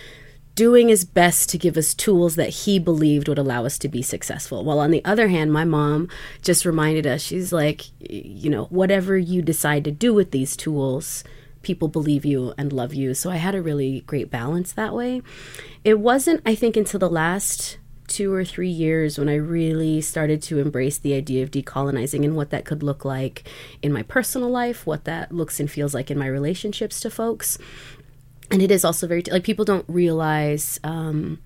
doing 0.55 0.87
his 0.87 1.03
best 1.03 1.49
to 1.49 1.57
give 1.57 1.77
us 1.77 1.93
tools 1.93 2.35
that 2.35 2.49
he 2.49 2.77
believed 2.79 3.27
would 3.27 3.39
allow 3.39 3.65
us 3.65 3.77
to 3.79 3.89
be 3.89 4.01
successful. 4.01 4.63
While 4.63 4.79
on 4.79 4.91
the 4.91 5.03
other 5.03 5.27
hand, 5.27 5.51
my 5.51 5.65
mom 5.65 6.09
just 6.41 6.63
reminded 6.63 7.07
us, 7.07 7.21
she's 7.21 7.51
like, 7.51 7.85
you 7.99 8.49
know, 8.49 8.65
whatever 8.65 9.17
you 9.17 9.41
decide 9.41 9.83
to 9.85 9.91
do 9.91 10.13
with 10.13 10.31
these 10.31 10.55
tools, 10.55 11.23
people 11.63 11.87
believe 11.87 12.23
you 12.23 12.53
and 12.57 12.71
love 12.71 12.93
you. 12.93 13.13
So 13.13 13.31
I 13.31 13.37
had 13.37 13.55
a 13.55 13.61
really 13.61 14.01
great 14.01 14.29
balance 14.29 14.71
that 14.73 14.93
way. 14.93 15.21
It 15.83 15.99
wasn't, 15.99 16.41
I 16.45 16.55
think, 16.55 16.77
until 16.77 16.99
the 16.99 17.09
last 17.09 17.77
two 18.07 18.33
or 18.33 18.43
three 18.43 18.69
years 18.69 19.17
when 19.17 19.29
I 19.29 19.35
really 19.35 20.01
started 20.01 20.41
to 20.43 20.59
embrace 20.59 20.97
the 20.97 21.13
idea 21.13 21.43
of 21.43 21.51
decolonizing 21.51 22.23
and 22.23 22.35
what 22.35 22.49
that 22.49 22.65
could 22.65 22.83
look 22.83 23.05
like 23.05 23.43
in 23.81 23.93
my 23.93 24.03
personal 24.03 24.49
life, 24.49 24.85
what 24.85 25.05
that 25.05 25.31
looks 25.31 25.59
and 25.59 25.69
feels 25.69 25.93
like 25.93 26.11
in 26.11 26.17
my 26.17 26.27
relationships 26.27 26.99
to 27.01 27.09
folks. 27.09 27.57
And 28.51 28.61
it 28.61 28.71
is 28.71 28.83
also 28.85 29.07
very, 29.07 29.23
like, 29.31 29.43
people 29.43 29.65
don't 29.65 29.85
realize, 29.87 30.79
um, 30.83 31.39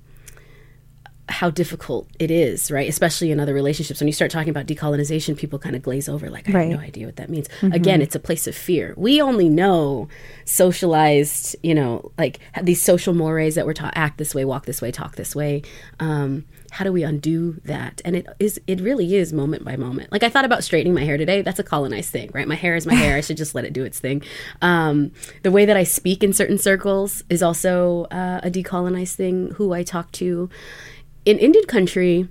how 1.30 1.50
difficult 1.50 2.08
it 2.20 2.32
is, 2.32 2.72
right? 2.72 2.88
Especially 2.88 3.32
in 3.32 3.40
other 3.40 3.54
relationships. 3.54 4.00
When 4.00 4.08
you 4.08 4.14
start 4.14 4.32
talking 4.32 4.50
about 4.50 4.66
decolonization, 4.66 5.36
people 5.38 5.60
kind 5.60 5.76
of 5.76 5.82
glaze 5.82 6.08
over, 6.08 6.30
like, 6.30 6.48
I 6.50 6.54
Right. 6.54 6.70
have 6.72 6.80
no 6.80 6.86
idea 6.86 7.06
what 7.06 7.18
that 7.18 7.30
means. 7.30 7.48
Again, 7.62 8.02
it's 8.02 8.16
a 8.16 8.20
place 8.20 8.48
of 8.48 8.56
fear. 8.56 8.94
We 8.96 9.22
only 9.22 9.50
know 9.50 10.08
socialized, 10.46 11.56
you 11.64 11.76
know, 11.76 12.12
like 12.18 12.40
these 12.64 12.82
social 12.82 13.14
mores 13.14 13.56
that 13.56 13.66
we're 13.66 13.74
taught 13.74 13.94
act 13.96 14.18
this 14.18 14.34
way, 14.34 14.46
walk 14.46 14.66
this 14.66 14.82
way, 14.82 14.92
talk 14.92 15.16
this 15.16 15.36
way. 15.36 15.62
Um, 16.00 16.46
how 16.72 16.84
do 16.84 16.92
we 16.92 17.04
undo 17.04 17.60
that? 17.66 18.02
And 18.04 18.16
it 18.16 18.28
is, 18.40 18.60
it 18.68 18.82
really 18.82 19.16
is 19.16 19.32
moment 19.32 19.64
by 19.64 19.76
moment. 19.78 20.12
Like 20.12 20.24
I 20.24 20.30
thought 20.30 20.46
about 20.46 20.64
straightening 20.64 20.94
my 20.94 21.04
hair 21.06 21.18
today. 21.18 21.42
That's 21.42 21.60
a 21.60 21.64
colonized 21.64 22.10
thing, 22.12 22.30
right? 22.34 22.48
My 22.48 22.56
hair 22.56 22.76
is 22.76 22.86
my 22.86 22.94
hair. 22.94 23.16
I 23.18 23.22
should 23.22 23.38
just 23.38 23.56
let 23.56 23.66
it 23.66 23.74
do 23.74 23.84
its 23.84 24.00
thing. 24.00 24.22
Um, 24.62 25.12
the 25.44 25.52
way 25.52 25.66
that 25.66 25.78
I 25.78 25.84
speak 25.84 26.24
in 26.24 26.34
certain 26.34 26.58
circles 26.58 27.24
is 27.30 27.42
also 27.42 28.06
uh, 28.12 28.42
a 28.44 28.52
decolonized 28.52 29.16
thing. 29.16 29.52
Who 29.56 29.74
I 29.74 29.84
talk 29.84 30.12
to 30.14 30.50
in 31.28 31.40
Indian 31.40 31.66
country, 31.66 32.30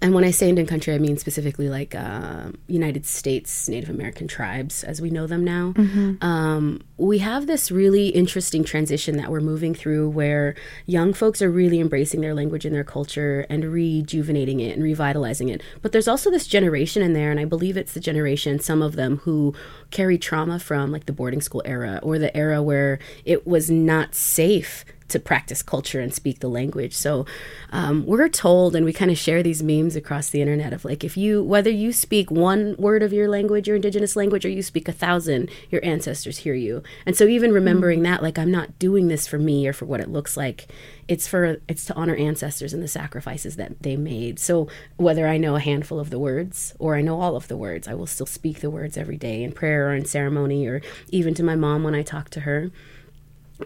and 0.00 0.12
when 0.12 0.24
I 0.24 0.32
say 0.32 0.48
Indian 0.48 0.66
country, 0.66 0.92
I 0.92 0.98
mean 0.98 1.16
specifically 1.18 1.68
like 1.68 1.94
uh, 1.94 2.50
United 2.66 3.06
States 3.06 3.68
Native 3.68 3.90
American 3.90 4.26
tribes 4.26 4.82
as 4.82 5.00
we 5.00 5.08
know 5.08 5.28
them 5.28 5.44
now. 5.44 5.72
Um, 6.20 6.82
we 6.96 7.18
have 7.18 7.46
this 7.46 7.70
really 7.70 8.08
interesting 8.08 8.64
transition 8.64 9.16
that 9.18 9.30
we're 9.30 9.40
moving 9.40 9.72
through 9.72 10.08
where 10.10 10.56
young 10.84 11.12
folks 11.12 11.40
are 11.42 11.50
really 11.50 11.78
embracing 11.78 12.22
their 12.22 12.34
language 12.34 12.64
and 12.64 12.74
their 12.74 12.82
culture 12.82 13.46
and 13.48 13.64
rejuvenating 13.64 14.58
it 14.58 14.74
and 14.74 14.82
revitalizing 14.82 15.48
it. 15.48 15.62
But 15.80 15.92
there's 15.92 16.08
also 16.08 16.28
this 16.28 16.48
generation 16.48 17.02
in 17.02 17.12
there, 17.12 17.30
and 17.30 17.38
I 17.38 17.44
believe 17.44 17.76
it's 17.76 17.92
the 17.92 18.00
generation, 18.00 18.58
some 18.58 18.82
of 18.82 18.96
them 18.96 19.18
who 19.18 19.54
carry 19.92 20.18
trauma 20.18 20.58
from 20.58 20.90
like 20.90 21.06
the 21.06 21.12
boarding 21.12 21.40
school 21.40 21.62
era 21.64 22.00
or 22.02 22.18
the 22.18 22.36
era 22.36 22.60
where 22.60 22.98
it 23.24 23.46
was 23.46 23.70
not 23.70 24.16
safe 24.16 24.84
to 25.12 25.20
practice 25.20 25.62
culture 25.62 26.00
and 26.00 26.12
speak 26.12 26.40
the 26.40 26.48
language. 26.48 26.94
So 26.94 27.24
um, 27.70 28.04
we're 28.04 28.28
told, 28.28 28.76
and 28.76 28.84
we 28.84 28.92
kind 28.92 29.10
of 29.10 29.18
share 29.18 29.42
these 29.42 29.62
memes 29.62 29.96
across 29.96 30.30
the 30.30 30.40
internet 30.40 30.72
of 30.72 30.84
like, 30.84 31.04
if 31.04 31.16
you, 31.16 31.42
whether 31.42 31.70
you 31.70 31.92
speak 31.92 32.30
one 32.30 32.74
word 32.78 33.02
of 33.02 33.12
your 33.12 33.28
language, 33.28 33.66
your 33.66 33.76
indigenous 33.76 34.16
language, 34.16 34.44
or 34.44 34.48
you 34.50 34.62
speak 34.62 34.88
a 34.88 34.92
thousand, 34.92 35.50
your 35.70 35.84
ancestors 35.84 36.38
hear 36.38 36.54
you. 36.54 36.82
And 37.06 37.16
so 37.16 37.26
even 37.26 37.52
remembering 37.52 38.02
that, 38.02 38.22
like, 38.22 38.38
I'm 38.38 38.50
not 38.50 38.78
doing 38.78 39.08
this 39.08 39.26
for 39.26 39.38
me 39.38 39.66
or 39.66 39.72
for 39.72 39.86
what 39.86 40.00
it 40.00 40.10
looks 40.10 40.36
like. 40.36 40.66
It's 41.08 41.26
for, 41.26 41.58
it's 41.68 41.84
to 41.86 41.94
honor 41.94 42.14
ancestors 42.14 42.72
and 42.72 42.82
the 42.82 42.88
sacrifices 42.88 43.56
that 43.56 43.82
they 43.82 43.96
made. 43.96 44.38
So 44.38 44.68
whether 44.96 45.26
I 45.28 45.36
know 45.36 45.56
a 45.56 45.60
handful 45.60 46.00
of 46.00 46.10
the 46.10 46.18
words 46.18 46.74
or 46.78 46.96
I 46.96 47.02
know 47.02 47.20
all 47.20 47.36
of 47.36 47.48
the 47.48 47.56
words, 47.56 47.86
I 47.86 47.94
will 47.94 48.06
still 48.06 48.26
speak 48.26 48.60
the 48.60 48.70
words 48.70 48.96
every 48.96 49.16
day 49.16 49.42
in 49.42 49.52
prayer 49.52 49.88
or 49.88 49.94
in 49.94 50.04
ceremony 50.04 50.66
or 50.66 50.80
even 51.08 51.34
to 51.34 51.42
my 51.42 51.56
mom 51.56 51.82
when 51.82 51.94
I 51.94 52.02
talk 52.02 52.30
to 52.30 52.40
her. 52.40 52.70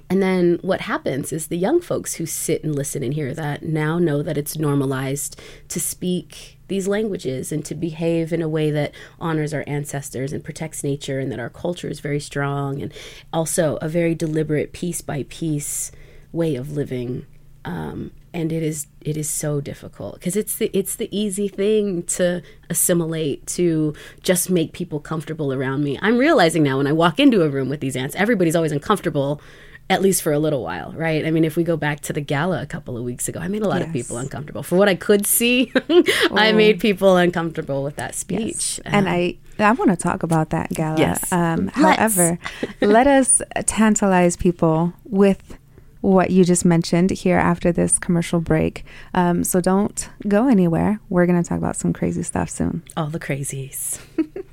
And 0.08 0.22
then 0.22 0.58
what 0.62 0.82
happens 0.82 1.32
is 1.32 1.46
the 1.46 1.58
young 1.58 1.80
folks 1.80 2.14
who 2.14 2.26
sit 2.26 2.62
and 2.64 2.74
listen 2.74 3.02
and 3.02 3.14
hear 3.14 3.34
that 3.34 3.62
now 3.62 3.98
know 3.98 4.22
that 4.22 4.38
it's 4.38 4.56
normalized 4.56 5.40
to 5.68 5.80
speak 5.80 6.58
these 6.68 6.88
languages 6.88 7.52
and 7.52 7.64
to 7.64 7.74
behave 7.74 8.32
in 8.32 8.42
a 8.42 8.48
way 8.48 8.70
that 8.70 8.92
honors 9.20 9.54
our 9.54 9.64
ancestors 9.66 10.32
and 10.32 10.42
protects 10.42 10.82
nature 10.82 11.20
and 11.20 11.30
that 11.30 11.38
our 11.38 11.50
culture 11.50 11.88
is 11.88 12.00
very 12.00 12.20
strong 12.20 12.82
and 12.82 12.92
also 13.32 13.76
a 13.76 13.88
very 13.88 14.14
deliberate 14.14 14.72
piece 14.72 15.00
by 15.00 15.24
piece 15.28 15.92
way 16.32 16.56
of 16.56 16.72
living. 16.72 17.26
Um, 17.64 18.12
and 18.32 18.52
it 18.52 18.62
is 18.62 18.86
it 19.00 19.16
is 19.16 19.30
so 19.30 19.62
difficult 19.62 20.14
because 20.16 20.36
it's 20.36 20.56
the 20.56 20.70
it's 20.76 20.96
the 20.96 21.08
easy 21.16 21.48
thing 21.48 22.02
to 22.02 22.42
assimilate 22.68 23.46
to 23.46 23.94
just 24.22 24.50
make 24.50 24.72
people 24.72 25.00
comfortable 25.00 25.54
around 25.54 25.82
me. 25.82 25.98
I'm 26.02 26.18
realizing 26.18 26.62
now 26.62 26.76
when 26.76 26.86
I 26.86 26.92
walk 26.92 27.18
into 27.18 27.42
a 27.42 27.48
room 27.48 27.70
with 27.70 27.80
these 27.80 27.96
ants, 27.96 28.14
everybody's 28.14 28.54
always 28.54 28.72
uncomfortable 28.72 29.40
at 29.88 30.02
least 30.02 30.23
for 30.23 30.33
a 30.33 30.38
little 30.38 30.62
while, 30.62 30.93
right? 30.97 31.25
I 31.25 31.31
mean, 31.31 31.45
if 31.45 31.57
we 31.57 31.62
go 31.62 31.76
back 31.76 32.00
to 32.00 32.12
the 32.12 32.21
gala 32.21 32.61
a 32.61 32.66
couple 32.66 32.97
of 32.97 33.05
weeks 33.05 33.28
ago, 33.28 33.38
I 33.40 33.49
made 33.49 33.62
a 33.62 33.69
lot 33.69 33.83
of 33.83 33.93
people 33.93 34.16
uncomfortable. 34.19 34.62
For 34.64 34.76
what 34.76 34.88
I 34.88 34.95
could 34.97 35.26
see, 35.26 35.73
I 36.33 36.52
made 36.52 36.81
people 36.81 37.16
uncomfortable 37.16 37.85
with 37.85 37.97
that 37.97 38.14
speech. 38.14 38.81
and 38.85 39.07
Um, 39.07 39.12
I 39.12 39.37
I 39.59 39.73
want 39.73 39.90
to 39.90 39.97
talk 39.97 40.23
about 40.23 40.50
that 40.50 40.71
gala. 40.71 40.99
Yes. 40.99 41.33
Um, 41.33 41.69
however, 41.69 42.38
let 42.81 43.07
us 43.07 43.40
tantalize 43.66 44.37
people 44.37 44.93
with 45.05 45.57
what 46.02 46.31
you 46.31 46.45
just 46.45 46.64
mentioned 46.64 47.11
here 47.11 47.38
after 47.38 47.73
this 47.73 47.99
commercial 47.99 48.40
break. 48.40 48.85
Um, 49.14 49.43
so 49.45 49.61
don't 49.61 50.09
go 50.28 50.47
anywhere. 50.49 51.00
We're 51.09 51.26
going 51.26 51.43
to 51.43 51.49
talk 51.49 51.59
about 51.59 51.75
some 51.76 51.93
crazy 51.93 52.23
stuff 52.23 52.50
soon. 52.50 52.83
all 52.97 53.07
the 53.09 53.19
crazies. 53.21 53.99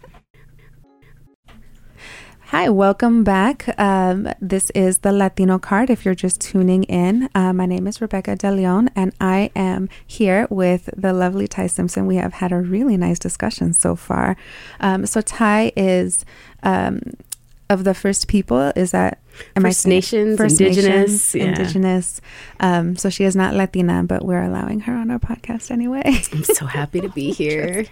Hi, 2.53 2.69
welcome 2.69 3.24
back. 3.24 3.74
Um, 3.79 4.29
this 4.39 4.69
is 4.75 5.00
the 5.00 5.12
Latino 5.12 5.57
Card. 5.57 5.89
If 5.89 6.05
you're 6.05 6.13
just 6.13 6.39
tuning 6.39 6.83
in, 6.83 7.27
uh, 7.33 7.51
my 7.51 7.65
name 7.65 7.88
is 7.88 8.00
Rebecca 8.00 8.36
De 8.36 8.51
Leon, 8.51 8.91
and 8.95 9.12
I 9.19 9.50
am 9.55 9.89
here 10.05 10.45
with 10.51 10.88
the 10.95 11.13
lovely 11.13 11.48
Tai 11.48 11.65
Simpson. 11.65 12.05
We 12.05 12.17
have 12.17 12.33
had 12.33 12.51
a 12.51 12.57
really 12.60 12.95
nice 12.95 13.17
discussion 13.17 13.74
so 13.74 13.95
far. 13.95 14.38
Um, 14.79 15.07
so 15.07 15.19
Tai 15.22 15.72
is 15.75 16.25
um, 16.62 17.01
of 17.72 17.86
the 17.86 17.95
First 17.95 18.27
People. 18.27 18.72
Is 18.75 18.91
that 18.91 19.19
am 19.55 19.63
First 19.63 19.79
saying- 19.79 19.95
Nations, 19.95 20.38
First 20.38 20.62
Indigenous, 20.62 21.33
Nations, 21.33 21.36
yeah. 21.36 21.43
Indigenous. 21.45 22.22
Um, 22.60 22.95
so 22.95 23.10
she 23.10 23.24
is 23.24 23.36
not 23.36 23.55
Latina, 23.55 24.03
but 24.03 24.24
we're 24.24 24.43
allowing 24.43 24.81
her 24.81 24.93
on 24.93 25.10
our 25.10 25.17
podcast 25.19 25.72
anyway. 25.72 26.03
I'm 26.31 26.43
so 26.43 26.67
happy 26.67 27.01
to 27.01 27.10
be 27.10 27.31
here. 27.41 27.86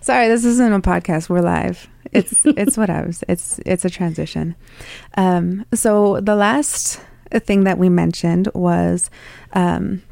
Sorry, 0.00 0.28
this 0.28 0.46
isn't 0.46 0.72
a 0.72 0.80
podcast. 0.80 1.28
We're 1.28 1.42
live. 1.42 1.86
It's 2.14 2.44
it's 2.46 2.76
whatever. 2.76 3.10
It's 3.28 3.58
it's 3.66 3.84
a 3.84 3.90
transition. 3.90 4.54
Um, 5.16 5.66
so 5.74 6.20
the 6.20 6.36
last 6.36 7.00
thing 7.32 7.64
that 7.64 7.76
we 7.78 7.88
mentioned 7.88 8.48
was 8.54 9.10
um, 9.52 10.02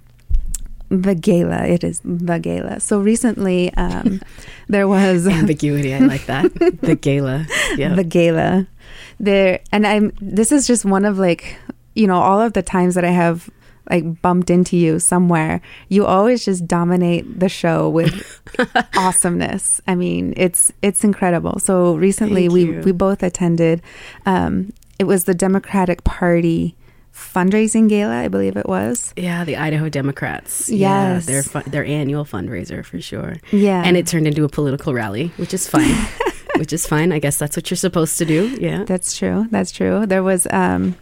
the 0.89 1.15
gala. 1.15 1.65
It 1.67 1.85
is 1.85 2.01
the 2.05 2.39
gala. 2.39 2.81
So 2.81 3.01
recently, 3.01 3.73
um, 3.75 4.21
there 4.69 4.89
was 4.89 5.27
Ambiguity, 5.41 5.95
I 5.95 5.99
like 6.01 6.27
that. 6.27 6.53
the 6.83 6.97
gala. 6.97 7.47
Yeah. 7.77 7.95
the 7.95 8.05
gala 8.05 8.67
there 9.21 9.61
and 9.71 9.87
i'm 9.87 10.13
this 10.21 10.51
is 10.51 10.67
just 10.67 10.85
one 10.85 11.05
of 11.05 11.17
like 11.19 11.57
you 11.95 12.07
know 12.07 12.17
all 12.17 12.41
of 12.41 12.53
the 12.55 12.63
times 12.63 12.95
that 12.97 13.05
i 13.05 13.11
have 13.11 13.49
like 13.91 14.23
bumped 14.23 14.51
into 14.51 14.77
you 14.77 14.99
somewhere, 14.99 15.61
you 15.89 16.07
always 16.07 16.45
just 16.45 16.67
dominate 16.67 17.41
the 17.41 17.49
show 17.49 17.89
with 17.89 18.41
awesomeness. 18.97 19.81
I 19.87 19.95
mean, 19.95 20.35
it's 20.37 20.73
it's 20.83 21.05
incredible. 21.05 21.59
So 21.59 21.95
recently 21.95 22.43
Thank 22.43 22.53
we 22.53 22.65
you. 22.65 22.81
we 22.81 22.93
both 22.93 23.23
attended 23.23 23.83
um 24.27 24.73
it 24.99 25.05
was 25.05 25.25
the 25.25 25.35
Democratic 25.35 26.05
Party 26.05 26.77
fundraising 27.12 27.89
gala, 27.89 28.15
I 28.17 28.29
believe 28.29 28.57
it 28.57 28.67
was. 28.69 29.12
Yeah, 29.17 29.45
the 29.45 29.57
Idaho 29.57 29.89
Democrats. 29.89 30.69
Yes. 30.69 31.29
Yeah, 31.29 31.43
their 31.43 31.62
their 31.65 31.85
annual 31.85 32.25
fundraiser 32.25 32.85
for 32.85 33.01
sure. 33.01 33.37
Yeah. 33.51 33.83
and 33.85 33.97
it 33.97 34.07
turned 34.07 34.27
into 34.27 34.45
a 34.45 34.49
political 34.49 34.95
rally, 34.95 35.29
which 35.37 35.53
is 35.53 35.69
fine. 35.69 35.95
which 36.57 36.73
is 36.73 36.87
fine. 36.87 37.12
I 37.12 37.19
guess 37.19 37.39
that's 37.39 37.57
what 37.57 37.71
you're 37.71 37.77
supposed 37.77 38.19
to 38.19 38.25
do. 38.25 38.57
Yeah. 38.61 38.85
That's 38.85 39.17
true. 39.17 39.47
That's 39.51 39.73
true. 39.73 40.07
There 40.07 40.23
was 40.23 40.47
um 40.51 40.97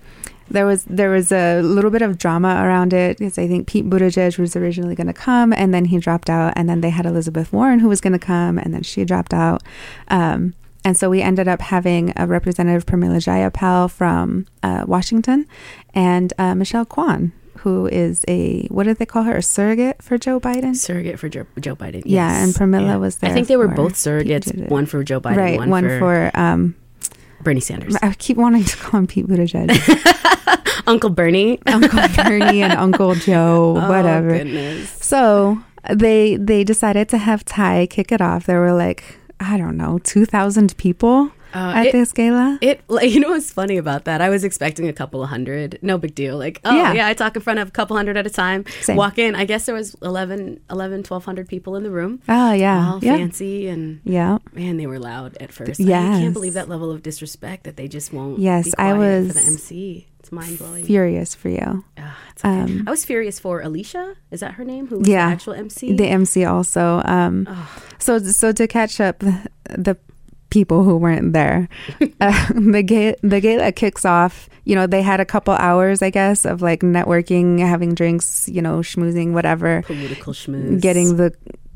there 0.50 0.66
was 0.66 0.84
there 0.84 1.10
was 1.10 1.32
a 1.32 1.62
little 1.62 1.90
bit 1.90 2.02
of 2.02 2.18
drama 2.18 2.62
around 2.64 2.92
it 2.92 3.18
because 3.18 3.38
I 3.38 3.46
think 3.46 3.66
Pete 3.66 3.88
Buttigieg 3.88 4.38
was 4.38 4.56
originally 4.56 4.94
going 4.94 5.06
to 5.06 5.12
come 5.12 5.52
and 5.52 5.72
then 5.72 5.86
he 5.86 5.98
dropped 5.98 6.28
out 6.28 6.52
and 6.56 6.68
then 6.68 6.80
they 6.80 6.90
had 6.90 7.06
Elizabeth 7.06 7.52
Warren 7.52 7.78
who 7.78 7.88
was 7.88 8.00
going 8.00 8.12
to 8.12 8.18
come 8.18 8.58
and 8.58 8.74
then 8.74 8.82
she 8.82 9.04
dropped 9.04 9.32
out. 9.32 9.62
Um, 10.08 10.54
and 10.84 10.96
so 10.96 11.10
we 11.10 11.20
ended 11.20 11.46
up 11.46 11.60
having 11.60 12.12
a 12.16 12.26
representative 12.26 12.86
Pramila 12.86 13.18
Jayapal 13.18 13.90
from 13.90 14.46
uh, 14.62 14.84
Washington 14.86 15.46
and 15.94 16.32
uh, 16.38 16.54
Michelle 16.54 16.86
Kwan 16.86 17.32
who 17.60 17.86
is 17.88 18.24
a 18.26 18.66
what 18.68 18.84
did 18.84 18.96
they 18.96 19.06
call 19.06 19.24
her 19.24 19.36
a 19.36 19.42
surrogate 19.42 20.02
for 20.02 20.16
Joe 20.16 20.40
Biden? 20.40 20.74
Surrogate 20.74 21.18
for 21.18 21.28
Joe, 21.28 21.46
Joe 21.58 21.76
Biden. 21.76 22.02
Yeah, 22.06 22.30
yes. 22.30 22.44
and 22.44 22.54
Pramila 22.54 22.98
was 22.98 23.16
there 23.16 23.30
I 23.30 23.34
think 23.34 23.48
they 23.48 23.56
were 23.56 23.68
both 23.68 23.94
surrogates. 23.94 24.68
One 24.68 24.86
for 24.86 25.04
Joe 25.04 25.20
Biden, 25.20 25.36
right, 25.36 25.58
one, 25.58 25.70
one 25.70 25.84
for, 25.84 25.98
for 25.98 26.30
um, 26.34 26.74
Bernie 27.42 27.60
Sanders. 27.60 27.96
I 28.02 28.12
keep 28.14 28.36
wanting 28.36 28.64
to 28.64 28.76
call 28.76 29.00
him 29.00 29.06
Pete 29.06 29.26
Buttigieg. 29.26 29.70
Uncle 30.86 31.10
Bernie. 31.10 31.60
Uncle 31.66 32.00
Bernie 32.24 32.62
and 32.62 32.72
Uncle 32.72 33.14
Joe, 33.26 33.74
Oh, 33.78 33.88
whatever. 33.88 34.30
goodness. 34.30 34.90
so 34.90 35.58
they 35.90 36.36
they 36.36 36.64
decided 36.64 37.08
to 37.10 37.18
have 37.18 37.44
Ty 37.44 37.86
kick 37.86 38.12
it 38.12 38.20
off. 38.20 38.46
There 38.46 38.60
were 38.60 38.72
like 38.72 39.18
I 39.40 39.56
don't 39.56 39.76
know 39.76 39.98
two 39.98 40.24
thousand 40.26 40.76
people 40.76 41.30
Uh, 41.54 41.72
at 41.76 41.86
it- 41.86 41.92
this 41.92 42.12
gala. 42.12 42.58
It 42.60 42.80
like 42.88 43.10
you 43.10 43.20
know 43.20 43.30
what's 43.30 43.50
funny 43.50 43.76
about 43.76 44.04
that? 44.04 44.20
I 44.20 44.28
was 44.28 44.44
expecting 44.44 44.88
a 44.88 44.92
couple 44.92 45.22
of 45.22 45.28
hundred. 45.30 45.78
No 45.82 45.98
big 45.98 46.14
deal. 46.14 46.36
Like, 46.38 46.60
oh 46.64 46.74
Yeah. 46.76 46.92
yeah, 46.92 47.06
I 47.08 47.14
talk 47.14 47.36
in 47.36 47.42
front 47.42 47.58
of 47.58 47.68
a 47.68 47.70
couple 47.70 47.96
hundred 47.96 48.16
at 48.16 48.26
a 48.26 48.30
time. 48.30 48.64
Same. 48.82 48.96
Walk 48.96 49.18
in. 49.18 49.34
I 49.34 49.44
guess 49.44 49.66
there 49.66 49.74
was 49.74 49.94
11, 50.02 50.60
11 50.70 50.98
1200 51.00 51.48
people 51.48 51.76
in 51.76 51.82
the 51.82 51.90
room. 51.90 52.20
oh 52.28 52.52
yeah, 52.52 52.92
All 52.92 52.98
yeah, 53.02 53.16
fancy 53.16 53.68
and 53.68 54.00
yeah. 54.04 54.38
man, 54.52 54.76
they 54.76 54.86
were 54.86 54.98
loud 54.98 55.36
at 55.40 55.52
first. 55.52 55.80
Yeah, 55.80 56.00
I 56.00 56.20
can't 56.20 56.34
believe 56.34 56.54
that 56.54 56.68
level 56.68 56.90
of 56.90 57.02
disrespect 57.02 57.64
that 57.64 57.76
they 57.76 57.88
just 57.88 58.12
won't. 58.12 58.38
Yes, 58.38 58.72
I 58.78 58.92
was 58.92 59.28
for 59.28 59.32
the 59.34 59.40
MC. 59.46 60.06
It's 60.20 60.30
mind 60.30 60.58
blowing. 60.58 60.84
Furious 60.84 61.34
for 61.34 61.48
you. 61.48 61.82
Um, 62.44 62.84
I 62.86 62.90
was 62.90 63.04
furious 63.04 63.38
for 63.40 63.60
Alicia. 63.62 64.16
Is 64.30 64.40
that 64.40 64.52
her 64.54 64.64
name? 64.64 64.86
Who 64.88 64.98
was 64.98 65.08
Yeah. 65.08 65.26
the 65.28 65.32
actual 65.32 65.54
MC? 65.54 65.96
The 65.96 66.06
MC 66.08 66.44
also. 66.44 67.00
Um, 67.04 67.48
So 67.98 68.18
so 68.18 68.52
to 68.52 68.66
catch 68.66 69.00
up 69.00 69.18
the, 69.20 69.46
the 69.64 69.96
people 70.50 70.82
who 70.84 70.96
weren't 70.96 71.32
there, 71.32 71.68
uh, 72.20 72.52
the 72.54 72.82
ga- 72.82 73.16
the 73.22 73.40
gala 73.40 73.72
kicks 73.72 74.04
off. 74.04 74.48
You 74.64 74.74
know 74.76 74.86
they 74.86 75.02
had 75.02 75.20
a 75.20 75.24
couple 75.24 75.54
hours, 75.54 76.02
I 76.02 76.10
guess, 76.10 76.44
of 76.44 76.60
like 76.62 76.80
networking, 76.80 77.58
having 77.60 77.94
drinks, 77.94 78.48
you 78.48 78.60
know, 78.62 78.78
schmoozing, 78.80 79.32
whatever. 79.32 79.82
Political 79.86 80.32
schmooze. 80.34 80.80
getting 80.80 81.16
the 81.16 81.32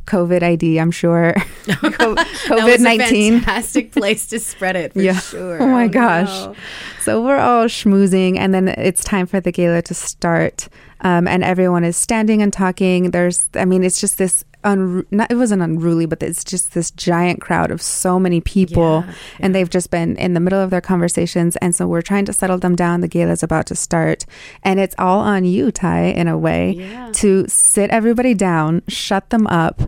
COVID 0.06 0.42
ID, 0.42 0.78
I'm 0.78 0.90
sure. 0.90 1.32
COVID 1.64 2.80
19. 2.80 3.40
fantastic 3.40 3.92
place 3.92 4.26
to 4.28 4.38
spread 4.38 4.76
it 4.76 4.92
for 4.92 5.00
Yeah. 5.00 5.18
sure. 5.18 5.62
Oh 5.62 5.66
my 5.66 5.86
no. 5.86 5.92
gosh. 5.92 6.56
So 7.00 7.22
we're 7.24 7.38
all 7.38 7.64
schmoozing, 7.66 8.36
and 8.38 8.52
then 8.52 8.68
it's 8.68 9.02
time 9.02 9.26
for 9.26 9.40
the 9.40 9.50
gala 9.52 9.82
to 9.82 9.94
start. 9.94 10.68
Um, 11.00 11.26
and 11.28 11.42
everyone 11.44 11.84
is 11.84 11.96
standing 11.96 12.40
and 12.42 12.52
talking. 12.52 13.10
There's, 13.10 13.48
I 13.54 13.64
mean, 13.64 13.82
it's 13.84 14.00
just 14.00 14.18
this. 14.18 14.44
Unru- 14.64 15.04
not, 15.10 15.30
it 15.30 15.34
wasn't 15.36 15.60
unruly, 15.62 16.06
but 16.06 16.22
it's 16.22 16.42
just 16.42 16.72
this 16.72 16.90
giant 16.90 17.40
crowd 17.40 17.70
of 17.70 17.82
so 17.82 18.18
many 18.18 18.40
people, 18.40 19.04
Yeah, 19.06 19.14
and 19.40 19.54
they've 19.54 19.68
just 19.68 19.90
been 19.90 20.16
in 20.16 20.32
the 20.34 20.40
middle 20.40 20.58
of 20.60 20.70
their 20.70 20.80
conversations. 20.80 21.56
And 21.56 21.74
so 21.74 21.86
we're 21.86 22.02
trying 22.02 22.24
to 22.24 22.32
settle 22.32 22.58
them 22.58 22.74
down. 22.74 23.00
The 23.02 23.08
gala 23.08 23.32
is 23.32 23.42
about 23.42 23.66
to 23.66 23.74
start, 23.74 24.24
and 24.62 24.80
it's 24.80 24.94
all 24.98 25.20
on 25.20 25.44
you, 25.44 25.70
Tai, 25.70 26.04
in 26.04 26.28
a 26.28 26.38
way, 26.38 26.72
Yeah. 26.78 27.10
to 27.12 27.44
sit 27.48 27.90
everybody 27.90 28.32
down, 28.34 28.80
shut 28.88 29.28
them 29.30 29.46
up, 29.48 29.82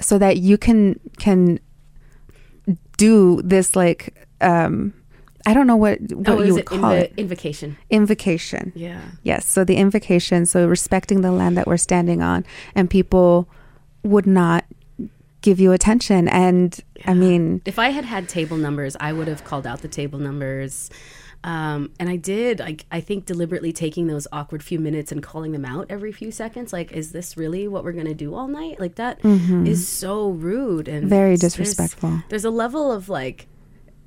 so 0.00 0.18
that 0.18 0.36
you 0.38 0.56
can 0.56 0.98
can 1.18 1.58
do 2.96 3.40
this 3.42 3.74
like 3.76 4.26
um 4.40 4.92
I 5.44 5.54
don't 5.54 5.66
know 5.66 5.76
what 5.76 5.98
what 6.12 6.28
Oh, 6.28 6.42
you 6.42 6.52
would 6.54 6.60
it 6.60 6.66
call 6.66 6.78
inv- 6.92 7.00
it 7.00 7.12
invocation? 7.16 7.76
invocation. 7.90 8.72
Yeah. 8.76 9.00
Yes, 9.24 9.44
so 9.46 9.64
the 9.64 9.74
invocation, 9.76 10.46
so 10.46 10.68
respecting 10.68 11.22
the 11.22 11.32
land 11.32 11.56
that 11.56 11.66
we're 11.66 11.76
standing 11.78 12.22
on, 12.22 12.44
and 12.76 12.88
people 12.88 13.48
would 14.02 14.26
not 14.26 14.64
give 15.40 15.58
you 15.58 15.72
attention. 15.72 16.28
And 16.28 16.78
I 17.04 17.14
mean, 17.14 17.62
If 17.64 17.78
I 17.78 17.90
had 17.90 18.04
had 18.04 18.28
table 18.28 18.56
numbers, 18.56 18.96
I 19.00 19.12
would 19.12 19.28
have 19.28 19.44
called 19.44 19.66
out 19.66 19.82
the 19.82 19.88
table 19.88 20.18
numbers. 20.18 20.88
Um, 21.44 21.90
and 21.98 22.08
I 22.08 22.14
did, 22.14 22.60
I, 22.60 22.76
I 22.92 23.00
think, 23.00 23.26
deliberately 23.26 23.72
taking 23.72 24.06
those 24.06 24.28
awkward 24.30 24.62
few 24.62 24.78
minutes 24.78 25.10
and 25.10 25.20
calling 25.20 25.50
them 25.50 25.64
out 25.64 25.86
every 25.90 26.12
few 26.12 26.30
seconds. 26.30 26.72
Like, 26.72 26.92
is 26.92 27.10
this 27.10 27.36
really 27.36 27.66
what 27.66 27.82
we're 27.82 27.92
going 27.92 28.06
to 28.06 28.14
do 28.14 28.32
all 28.36 28.46
night? 28.46 28.78
Like, 28.78 28.94
that 28.94 29.18
is 29.24 29.88
so 29.88 30.28
rude 30.30 30.86
and 30.86 31.02
Mm-hmm. 31.02 31.08
Very 31.08 31.36
disrespectful. 31.36 32.22
There's, 32.28 32.44
a 32.44 32.50
level 32.50 32.92
of 32.92 33.08
like 33.08 33.48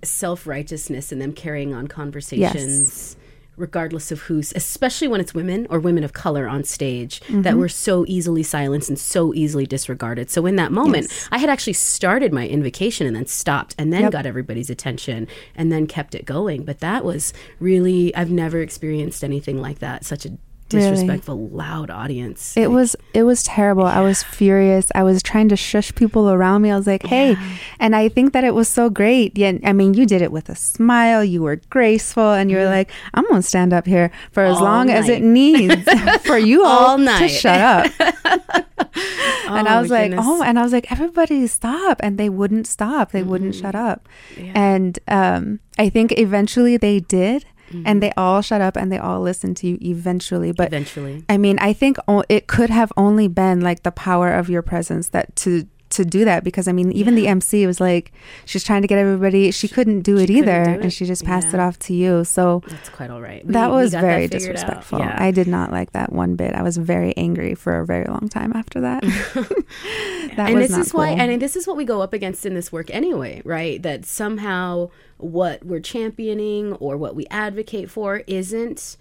self 0.02 0.48
righteousness 0.48 1.12
in 1.12 1.20
them 1.20 1.34
carrying 1.34 1.74
on 1.74 1.88
conversations. 1.88 3.18
Regardless 3.58 4.12
of 4.12 4.22
who's, 4.24 4.52
especially 4.56 5.08
when 5.08 5.22
it's 5.22 5.34
women 5.34 5.66
or 5.70 5.80
women 5.80 6.04
of 6.04 6.14
color 6.14 6.48
on 6.48 6.64
stage 6.64 7.22
Mm-hmm. 7.22 7.44
that 7.44 7.58
were 7.58 7.70
so 7.70 8.04
easily 8.08 8.44
silenced 8.44 8.90
and 8.90 9.00
so 9.00 9.34
easily 9.34 9.66
disregarded. 9.66 10.30
So, 10.30 10.46
in 10.46 10.56
that 10.58 10.72
moment, 10.72 11.08
Yes. 11.10 11.30
I 11.32 11.38
had 11.38 11.50
actually 11.50 11.74
started 11.74 12.34
my 12.34 12.48
invocation 12.48 13.08
and 13.08 13.16
then 13.16 13.26
stopped 13.28 13.76
and 13.78 13.94
then 13.94 14.02
Yep. 14.04 14.12
got 14.12 14.26
everybody's 14.26 14.70
attention 14.70 15.28
and 15.56 15.72
then 15.72 15.88
kept 15.88 16.16
it 16.16 16.26
going. 16.26 16.64
But 16.66 16.80
that 16.80 17.06
was 17.06 17.34
really, 17.60 18.14
I've 18.16 18.32
never 18.32 18.60
experienced 18.62 19.24
anything 19.24 19.62
like 19.62 19.80
that. 19.80 20.04
Such 20.06 20.26
a 20.26 20.32
disrespectful, 20.70 21.50
loud 21.50 21.90
audience. 21.90 22.58
it 22.58 22.72
was 22.72 22.96
it 23.14 23.24
was 23.24 23.44
terrible. 23.44 23.86
I 23.86 24.02
was 24.02 24.24
furious. 24.24 24.92
I 24.96 25.04
was 25.04 25.22
trying 25.22 25.50
to 25.50 25.56
shush 25.56 25.94
people 25.96 26.30
around 26.30 26.62
me. 26.64 26.72
I 26.72 26.76
was 26.78 26.88
like, 26.88 27.04
"Hey," 27.06 27.36
and 27.80 27.96
I 27.96 28.10
think 28.10 28.34
that 28.34 28.44
it 28.44 28.54
was 28.56 28.68
so 28.68 28.90
great. 28.90 29.38
Yeah, 29.38 29.54
I 29.64 29.74
mean, 29.74 29.94
you 29.94 30.06
did 30.06 30.22
it 30.22 30.32
with 30.32 30.50
a 30.50 30.56
smile. 30.56 31.24
You 31.24 31.44
were 31.44 31.58
graceful, 31.70 32.34
and 32.34 32.50
you 32.50 32.58
were 32.58 32.66
like, 32.66 32.90
"I'm 33.14 33.28
gonna 33.30 33.42
stand 33.44 33.74
up 33.74 33.86
here 33.86 34.12
for 34.32 34.44
as 34.44 34.58
All 34.58 34.64
long 34.64 34.90
as 34.90 35.08
it 35.10 35.22
needs 35.22 35.88
for 36.26 36.38
you 36.38 36.66
all, 36.66 36.90
All 36.92 36.98
to 36.98 37.04
night. 37.04 37.28
shut 37.28 37.62
up." 37.62 37.92
and 39.48 39.68
I 39.68 39.78
Oh, 39.78 39.82
was 39.82 39.92
like, 39.92 40.12
goodness. 40.12 40.26
"Oh," 40.28 40.42
and 40.44 40.58
I 40.60 40.64
was 40.64 40.74
like, 40.74 40.92
"Everybody 40.92 41.46
stop!" 41.48 42.00
And 42.04 42.18
they 42.18 42.30
wouldn't 42.30 42.68
stop. 42.68 43.12
They 43.12 43.24
wouldn't 43.24 43.54
Mm-hmm. 43.56 43.62
shut 43.62 43.76
up. 43.76 44.08
And 44.56 44.98
um, 45.08 45.60
I 45.78 45.90
think 45.90 46.18
eventually 46.18 46.78
they 46.78 47.00
did, 47.00 47.46
Mm-hmm. 47.76 47.88
and 47.88 48.02
they 48.04 48.12
all 48.18 48.42
shut 48.42 48.62
up 48.62 48.76
and 48.78 48.92
they 48.92 48.98
all 48.98 49.22
listened 49.22 49.58
to 49.58 49.68
you 49.68 49.78
eventually. 49.82 50.52
But 50.52 50.68
Eventually. 50.68 51.24
I 51.30 51.38
mean, 51.38 51.58
I 51.60 51.74
think 51.74 51.98
o- 52.08 52.24
it 52.30 52.48
could 52.48 52.70
have 52.70 52.92
only 52.98 53.28
been 53.28 53.62
like 53.62 53.84
the 53.84 53.92
power 53.92 54.32
of 54.32 54.50
your 54.50 54.62
presence 54.62 55.10
that 55.10 55.36
to 55.38 55.68
to 55.92 56.04
do 56.04 56.26
that 56.26 56.44
because 56.44 56.68
I 56.68 56.72
mean, 56.72 56.92
even 56.92 57.16
the 57.16 57.28
MC 57.28 57.66
was 57.68 57.80
like 57.80 58.12
she's 58.46 58.64
trying 58.64 58.82
to 58.82 58.88
get 58.88 58.98
everybody. 58.98 59.52
She 59.52 59.68
couldn't 59.68 60.02
do 60.02 60.18
it 60.18 60.28
couldn't 60.28 60.36
either, 60.38 60.66
do 60.66 60.82
and 60.82 60.94
she 60.94 61.06
just 61.06 61.24
passed 61.24 61.54
it 61.54 61.60
off 61.60 61.80
to 61.80 61.94
you. 61.94 62.24
So 62.24 62.64
That's 62.68 62.90
quite 62.90 63.10
all 63.10 63.22
right. 63.22 63.46
We- 63.46 63.54
that 63.54 63.72
was 63.72 63.94
very 63.94 64.26
out. 64.26 64.32
disrespectful. 64.32 65.00
Yeah. 65.00 65.16
I 65.18 65.32
did 65.32 65.48
not 65.48 65.72
like 65.72 65.92
that 65.92 66.12
one 66.12 66.36
bit. 66.36 66.54
I 66.54 66.62
was 66.64 66.78
very 66.78 67.16
angry 67.18 67.56
for 67.56 67.80
a 67.80 67.86
very 67.86 68.06
long 68.06 68.30
time 68.30 68.54
after 68.54 68.82
that. 68.82 69.04
that 70.36 70.50
and 70.50 70.58
this 70.58 70.76
is 70.76 70.94
why 70.94 71.10
and 71.10 71.42
this 71.42 71.56
is 71.56 71.68
what 71.68 71.78
we 71.78 71.86
go 71.86 72.02
up 72.02 72.14
against 72.14 72.46
in 72.46 72.54
this 72.54 72.72
work 72.72 72.90
anyway 72.94 73.42
right 73.46 73.82
that 73.84 74.06
somehow 74.06 74.90
what 75.18 75.64
we're 75.66 75.80
championing 75.80 76.74
or 76.74 76.98
what 76.98 77.16
we 77.16 77.26
advocate 77.28 77.90
for 77.90 78.18
isn't 78.28 78.98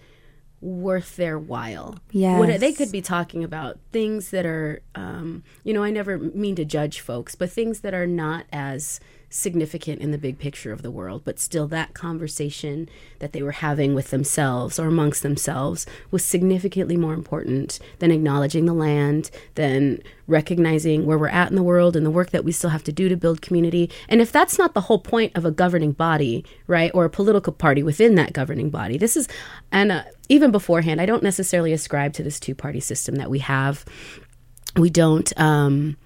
worth 0.65 1.15
their 1.15 1.37
while. 1.37 1.95
What 2.39 2.49
they 2.59 2.73
could 2.73 2.91
be 2.91 3.01
talking 3.01 3.43
about 3.43 3.77
things 3.91 4.31
that 4.31 4.45
are 4.45 4.81
um, 4.95 5.43
you 5.63 5.73
know 5.73 5.83
i 5.83 5.91
never 5.91 6.17
mean 6.17 6.55
to 6.55 6.65
judge 6.65 6.99
folks 6.99 7.35
but 7.35 7.49
things 7.49 7.81
that 7.81 7.93
are 7.93 8.07
not 8.07 8.45
as 8.51 8.99
significant 9.35 10.01
in 10.01 10.11
the 10.11 10.17
big 10.17 10.39
picture 10.39 10.71
of 10.71 10.81
the 10.81 10.91
world 10.91 11.21
but 11.25 11.39
still 11.39 11.67
that 11.67 11.93
conversation 11.93 12.87
that 13.19 13.33
they 13.33 13.43
were 13.43 13.51
having 13.51 13.93
with 13.93 14.09
themselves 14.09 14.79
or 14.79 14.87
amongst 14.87 15.23
themselves 15.23 15.85
was 16.09 16.23
significantly 16.23 16.95
more 16.95 17.13
important 17.13 17.79
than 17.99 18.11
acknowledging 18.11 18.65
the 18.65 18.73
land 18.73 19.29
than 19.55 20.01
recognizing 20.27 21.05
where 21.05 21.17
we're 21.17 21.27
at 21.27 21.49
in 21.49 21.55
the 21.55 21.63
world 21.63 21.95
and 21.95 22.05
the 22.05 22.11
work 22.11 22.31
that 22.31 22.43
we 22.43 22.51
still 22.51 22.69
have 22.69 22.83
to 22.83 22.91
do 22.91 23.07
to 23.07 23.15
build 23.15 23.41
community. 23.41 23.91
And 24.09 24.21
if 24.21 24.31
that's 24.31 24.57
not 24.57 24.73
the 24.73 24.81
whole 24.81 24.97
point 24.97 25.35
of 25.35 25.45
a 25.45 25.51
governing 25.51 25.91
body 25.91 26.43
right 26.65 26.89
or 26.93 27.05
a 27.05 27.09
political 27.09 27.53
party 27.53 27.83
within 27.83 28.15
that 28.15 28.33
governing 28.33 28.69
body 28.69 28.97
this 28.97 29.15
is 29.15 29.27
and 29.71 29.91
uh, 29.91 30.03
even 30.29 30.51
beforehand 30.51 30.99
i 30.99 31.05
don't 31.05 31.23
necessarily 31.23 31.73
ascribe 31.73 32.13
to 32.13 32.23
this 32.23 32.39
two 32.39 32.55
party 32.55 32.79
system 32.79 33.15
that 33.15 33.29
we 33.29 33.39
have. 33.39 33.85
We 34.77 34.89
don't 34.89 35.31
um 35.39 35.97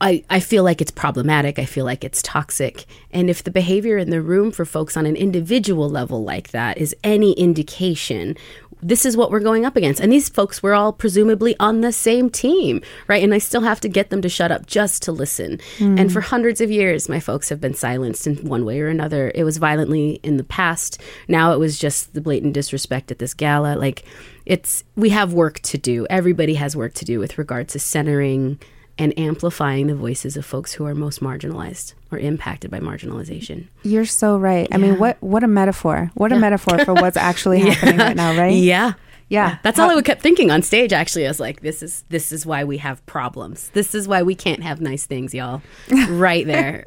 I, 0.00 0.24
I 0.30 0.40
feel 0.40 0.62
like 0.62 0.80
it's 0.80 0.90
problematic. 0.90 1.58
I 1.58 1.64
feel 1.64 1.84
like 1.84 2.04
it's 2.04 2.22
toxic. 2.22 2.86
And 3.10 3.28
if 3.28 3.42
the 3.42 3.50
behavior 3.50 3.98
in 3.98 4.10
the 4.10 4.22
room 4.22 4.52
for 4.52 4.64
folks 4.64 4.96
on 4.96 5.06
an 5.06 5.16
individual 5.16 5.90
level 5.90 6.22
like 6.22 6.50
that 6.50 6.78
is 6.78 6.94
any 7.02 7.32
indication, 7.32 8.36
this 8.80 9.04
is 9.04 9.16
what 9.16 9.32
we're 9.32 9.40
going 9.40 9.64
up 9.64 9.76
against. 9.76 10.00
And 10.00 10.12
these 10.12 10.28
folks 10.28 10.62
were 10.62 10.74
all 10.74 10.92
presumably 10.92 11.56
on 11.58 11.80
the 11.80 11.92
same 11.92 12.30
team, 12.30 12.80
right? 13.08 13.24
And 13.24 13.34
I 13.34 13.38
still 13.38 13.62
have 13.62 13.80
to 13.80 13.88
get 13.88 14.10
them 14.10 14.22
to 14.22 14.28
shut 14.28 14.52
up 14.52 14.66
just 14.66 15.02
to 15.02 15.12
listen. 15.12 15.58
Mm. 15.78 15.98
And 15.98 16.12
for 16.12 16.20
hundreds 16.20 16.60
of 16.60 16.70
years, 16.70 17.08
my 17.08 17.18
folks 17.18 17.48
have 17.48 17.60
been 17.60 17.74
silenced 17.74 18.26
in 18.28 18.36
one 18.48 18.64
way 18.64 18.80
or 18.80 18.86
another. 18.86 19.32
It 19.34 19.42
was 19.42 19.58
violently 19.58 20.20
in 20.22 20.36
the 20.36 20.44
past. 20.44 21.00
Now 21.26 21.52
it 21.52 21.58
was 21.58 21.76
just 21.78 22.14
the 22.14 22.20
blatant 22.20 22.54
disrespect 22.54 23.10
at 23.10 23.18
this 23.18 23.34
gala. 23.34 23.74
Like, 23.74 24.04
it's, 24.46 24.84
we 24.94 25.10
have 25.10 25.32
work 25.32 25.58
to 25.60 25.76
do. 25.76 26.06
Everybody 26.08 26.54
has 26.54 26.76
work 26.76 26.94
to 26.94 27.04
do 27.04 27.18
with 27.18 27.36
regard 27.36 27.68
to 27.70 27.80
centering 27.80 28.60
and 28.98 29.16
amplifying 29.18 29.86
the 29.86 29.94
voices 29.94 30.36
of 30.36 30.44
folks 30.44 30.72
who 30.72 30.84
are 30.84 30.94
most 30.94 31.20
marginalized 31.20 31.94
or 32.10 32.18
impacted 32.18 32.70
by 32.70 32.80
marginalization. 32.80 33.68
You're 33.82 34.04
so 34.04 34.36
right. 34.36 34.66
Yeah. 34.70 34.76
I 34.76 34.78
mean, 34.78 34.98
what 34.98 35.16
what 35.22 35.44
a 35.44 35.48
metaphor. 35.48 36.10
What 36.14 36.30
yeah. 36.30 36.36
a 36.36 36.40
metaphor 36.40 36.84
for 36.84 36.94
what's 36.94 37.16
actually 37.30 37.60
happening 37.60 37.98
right 37.98 38.16
now, 38.16 38.36
right? 38.36 38.54
Yeah. 38.54 38.94
Yeah. 39.28 39.58
That's 39.62 39.76
How, 39.76 39.90
all 39.90 39.98
I 39.98 40.02
kept 40.02 40.22
thinking 40.22 40.50
on 40.50 40.62
stage 40.62 40.92
actually. 40.92 41.26
I 41.26 41.30
was 41.30 41.40
like, 41.40 41.60
this 41.60 41.82
is 41.82 42.04
this 42.08 42.32
is 42.32 42.46
why 42.46 42.64
we 42.64 42.78
have 42.78 43.04
problems. 43.06 43.70
This 43.70 43.94
is 43.94 44.08
why 44.08 44.22
we 44.22 44.34
can't 44.34 44.62
have 44.62 44.80
nice 44.80 45.06
things, 45.06 45.34
y'all. 45.34 45.62
right 46.08 46.46
there. 46.46 46.84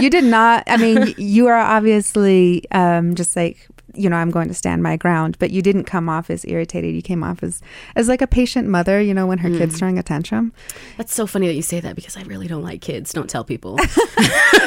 you 0.00 0.10
did 0.10 0.24
not 0.24 0.64
I 0.66 0.76
mean, 0.76 1.14
you 1.18 1.46
are 1.46 1.56
obviously 1.56 2.64
um, 2.72 3.14
just 3.14 3.36
like 3.36 3.68
you 3.98 4.08
know, 4.08 4.16
I'm 4.16 4.30
going 4.30 4.48
to 4.48 4.54
stand 4.54 4.82
my 4.82 4.96
ground. 4.96 5.36
But 5.38 5.50
you 5.50 5.62
didn't 5.62 5.84
come 5.84 6.08
off 6.08 6.30
as 6.30 6.44
irritated. 6.44 6.94
You 6.94 7.02
came 7.02 7.24
off 7.24 7.42
as 7.42 7.60
as 7.96 8.08
like 8.08 8.22
a 8.22 8.26
patient 8.26 8.68
mother, 8.68 9.00
you 9.00 9.12
know, 9.12 9.26
when 9.26 9.38
her 9.38 9.48
mm. 9.48 9.58
kid's 9.58 9.78
throwing 9.78 9.98
a 9.98 10.02
tantrum. 10.02 10.52
That's 10.96 11.14
so 11.14 11.26
funny 11.26 11.46
that 11.48 11.54
you 11.54 11.62
say 11.62 11.80
that 11.80 11.96
because 11.96 12.16
I 12.16 12.22
really 12.22 12.46
don't 12.46 12.62
like 12.62 12.80
kids. 12.80 13.12
Don't 13.12 13.28
tell 13.28 13.44
people. 13.44 13.78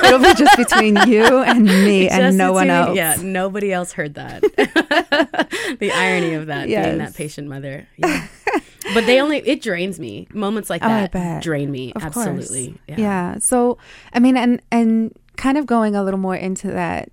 It'll 0.04 0.20
be 0.20 0.34
just 0.34 0.58
between 0.58 0.98
you 1.08 1.24
and 1.24 1.64
me 1.66 2.08
just 2.08 2.20
and 2.20 2.38
no 2.38 2.54
one 2.54 2.70
else. 2.70 2.96
Yeah, 2.96 3.18
nobody 3.22 3.72
else 3.72 3.94
heard 3.94 4.16
that. 4.16 4.42
the 5.80 5.92
irony 5.94 6.34
of 6.34 6.48
that 6.48 6.70
yes. 6.70 6.86
being 6.86 6.98
that 7.00 7.16
patient 7.16 7.48
mother. 7.48 7.88
Yeah. 7.98 8.28
but 8.94 9.06
they 9.06 9.22
only 9.22 9.38
it 9.38 9.62
drains 9.62 10.00
me. 10.00 10.28
Moments 10.34 10.70
like 10.70 10.84
oh, 10.84 11.08
that 11.12 11.42
drain 11.42 11.72
me. 11.72 11.94
Of 11.94 12.04
Absolutely. 12.04 12.78
Yeah. 12.88 12.96
yeah. 12.98 13.38
So 13.40 13.78
I 14.14 14.20
mean 14.20 14.36
and 14.36 14.62
and 14.72 15.16
kind 15.38 15.58
of 15.58 15.66
going 15.66 15.96
a 15.96 16.04
little 16.04 16.20
more 16.20 16.36
into 16.36 16.68
that 16.68 17.10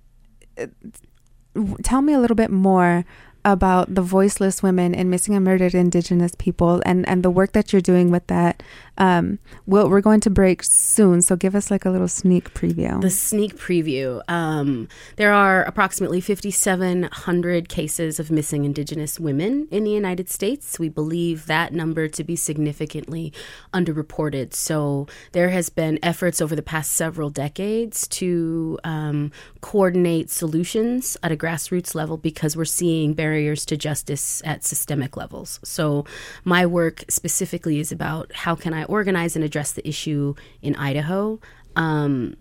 tell 1.83 2.01
me 2.01 2.13
a 2.13 2.19
little 2.19 2.35
bit 2.35 2.51
more 2.51 3.05
about 3.45 3.95
the 3.95 4.01
voiceless 4.01 4.61
women 4.61 4.93
and 4.93 5.09
missing 5.09 5.33
and 5.33 5.45
murdered 5.45 5.73
indigenous 5.73 6.33
people 6.37 6.81
and, 6.85 7.07
and 7.07 7.23
the 7.23 7.31
work 7.31 7.53
that 7.53 7.71
you're 7.71 7.81
doing 7.81 8.11
with 8.11 8.25
that 8.27 8.61
um, 8.99 9.39
we'll, 9.65 9.89
we're 9.89 10.01
going 10.01 10.19
to 10.21 10.29
break 10.29 10.61
soon, 10.61 11.21
so 11.21 11.35
give 11.35 11.55
us 11.55 11.71
like 11.71 11.85
a 11.85 11.89
little 11.89 12.07
sneak 12.07 12.53
preview. 12.53 13.01
The 13.01 13.09
sneak 13.09 13.55
preview. 13.55 14.21
Um, 14.27 14.89
there 15.15 15.31
are 15.31 15.63
approximately 15.63 16.19
5,700 16.19 17.69
cases 17.69 18.19
of 18.19 18.29
missing 18.29 18.65
Indigenous 18.65 19.19
women 19.19 19.69
in 19.71 19.85
the 19.85 19.91
United 19.91 20.29
States. 20.29 20.77
We 20.77 20.89
believe 20.89 21.45
that 21.45 21.71
number 21.73 22.09
to 22.09 22.23
be 22.25 22.35
significantly 22.35 23.31
underreported. 23.73 24.53
So 24.53 25.07
there 25.31 25.49
has 25.49 25.69
been 25.69 25.97
efforts 26.03 26.41
over 26.41 26.55
the 26.55 26.61
past 26.61 26.91
several 26.91 27.29
decades 27.29 28.05
to 28.09 28.77
um, 28.83 29.31
coordinate 29.61 30.29
solutions 30.29 31.15
at 31.23 31.31
a 31.31 31.37
grassroots 31.37 31.95
level 31.95 32.17
because 32.17 32.57
we're 32.57 32.65
seeing 32.65 33.13
barriers 33.13 33.65
to 33.67 33.77
justice 33.77 34.41
at 34.43 34.65
systemic 34.65 35.15
levels. 35.15 35.59
So 35.63 36.05
my 36.43 36.65
work 36.65 37.05
specifically 37.07 37.79
is 37.79 37.93
about 37.93 38.33
how 38.33 38.55
can 38.55 38.73
I 38.73 38.88
organize 38.89 39.35
and 39.35 39.45
address 39.45 39.71
the 39.71 39.87
issue 39.87 40.35
in 40.61 40.75
Idaho. 40.75 41.39
Um, 41.75 42.35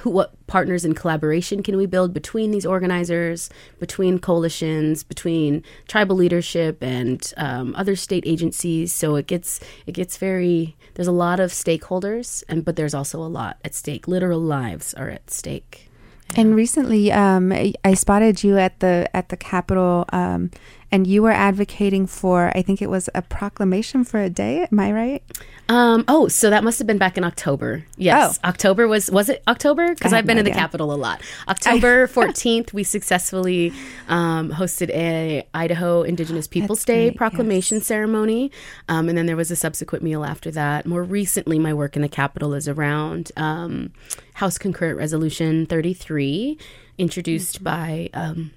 who, 0.00 0.10
what 0.10 0.46
partners 0.46 0.84
in 0.84 0.94
collaboration 0.94 1.62
can 1.62 1.76
we 1.76 1.86
build 1.86 2.14
between 2.14 2.50
these 2.50 2.64
organizers, 2.64 3.50
between 3.78 4.18
coalitions, 4.18 5.02
between 5.02 5.62
tribal 5.88 6.16
leadership 6.16 6.82
and 6.82 7.32
um, 7.36 7.74
other 7.74 7.96
state 7.96 8.24
agencies? 8.26 8.92
So 8.92 9.16
it 9.16 9.26
gets 9.26 9.60
it 9.86 9.92
gets 9.92 10.16
very. 10.16 10.76
There's 10.94 11.08
a 11.08 11.12
lot 11.12 11.40
of 11.40 11.50
stakeholders, 11.50 12.44
and 12.48 12.64
but 12.64 12.76
there's 12.76 12.94
also 12.94 13.20
a 13.20 13.28
lot 13.28 13.58
at 13.64 13.74
stake. 13.74 14.06
Literal 14.06 14.40
lives 14.40 14.94
are 14.94 15.10
at 15.10 15.30
stake. 15.30 15.88
And 16.34 16.54
recently, 16.54 17.12
um, 17.12 17.52
I 17.52 17.94
spotted 17.94 18.42
you 18.42 18.56
at 18.56 18.80
the 18.80 19.08
at 19.14 19.28
the 19.28 19.36
Capitol, 19.36 20.06
um, 20.12 20.50
and 20.92 21.06
you 21.06 21.22
were 21.22 21.32
advocating 21.32 22.06
for. 22.06 22.52
I 22.54 22.62
think 22.62 22.82
it 22.82 22.90
was 22.90 23.08
a 23.14 23.22
proclamation 23.22 24.04
for 24.04 24.20
a 24.20 24.28
day. 24.30 24.68
Am 24.70 24.78
I 24.78 24.92
right? 24.92 25.22
Um, 25.68 26.04
oh, 26.06 26.28
so 26.28 26.50
that 26.50 26.62
must 26.64 26.78
have 26.78 26.86
been 26.86 26.98
back 26.98 27.16
in 27.16 27.24
October. 27.24 27.86
Yes, 27.96 28.38
oh. 28.44 28.48
October 28.48 28.86
was 28.86 29.10
was 29.10 29.30
it 29.30 29.42
October? 29.48 29.94
Because 29.94 30.12
I've 30.12 30.26
been 30.26 30.36
no 30.36 30.40
in 30.40 30.44
the 30.44 30.50
Capitol 30.50 30.92
a 30.92 30.96
lot. 30.96 31.22
October 31.48 32.06
fourteenth, 32.08 32.74
we 32.74 32.84
successfully 32.84 33.72
um, 34.08 34.50
hosted 34.50 34.90
a 34.90 35.46
Idaho 35.54 36.02
Indigenous 36.02 36.46
Peoples 36.48 36.80
That's 36.80 36.84
Day 36.84 37.10
proclamation 37.12 37.78
yes. 37.78 37.86
ceremony, 37.86 38.52
um, 38.88 39.08
and 39.08 39.16
then 39.16 39.24
there 39.24 39.36
was 39.36 39.50
a 39.50 39.56
subsequent 39.56 40.04
meal 40.04 40.24
after 40.24 40.50
that. 40.50 40.84
More 40.84 41.02
recently, 41.02 41.58
my 41.58 41.72
work 41.72 41.96
in 41.96 42.02
the 42.02 42.08
Capitol 42.08 42.52
is 42.52 42.68
around 42.68 43.32
um, 43.38 43.92
House 44.34 44.58
Concurrent 44.58 44.98
Resolution 44.98 45.64
thirty 45.64 45.94
three, 45.94 46.58
introduced 46.98 47.64
mm-hmm. 47.64 47.64
by 47.64 48.10
um, 48.12 48.50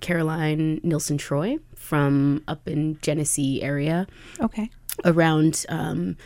Caroline 0.00 0.80
Nilsson 0.82 1.16
Troy 1.16 1.58
from 1.88 2.44
up 2.46 2.68
in 2.68 2.98
Genesee 3.00 3.62
area. 3.62 4.06
Okay. 4.40 4.68
Around 5.06 5.64
um, 5.70 6.18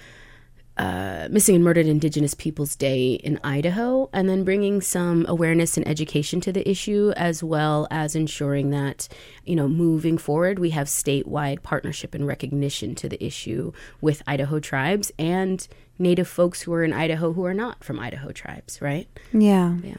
uh, 0.82 1.28
Missing 1.30 1.54
and 1.54 1.64
Murdered 1.64 1.86
Indigenous 1.86 2.34
Peoples 2.34 2.74
Day 2.74 3.12
in 3.12 3.38
Idaho, 3.44 4.10
and 4.12 4.28
then 4.28 4.42
bringing 4.42 4.80
some 4.80 5.24
awareness 5.28 5.76
and 5.76 5.86
education 5.86 6.40
to 6.40 6.52
the 6.52 6.68
issue, 6.68 7.12
as 7.16 7.42
well 7.42 7.86
as 7.90 8.16
ensuring 8.16 8.70
that, 8.70 9.06
you 9.44 9.54
know, 9.54 9.68
moving 9.68 10.18
forward, 10.18 10.58
we 10.58 10.70
have 10.70 10.88
statewide 10.88 11.62
partnership 11.62 12.16
and 12.16 12.26
recognition 12.26 12.96
to 12.96 13.08
the 13.08 13.24
issue 13.24 13.72
with 14.00 14.24
Idaho 14.26 14.58
tribes 14.58 15.12
and 15.20 15.68
Native 16.00 16.26
folks 16.26 16.62
who 16.62 16.72
are 16.72 16.82
in 16.82 16.92
Idaho 16.92 17.32
who 17.32 17.44
are 17.44 17.54
not 17.54 17.84
from 17.84 18.00
Idaho 18.00 18.32
tribes, 18.32 18.82
right? 18.82 19.06
Yeah. 19.32 19.76
Yeah. 19.84 19.94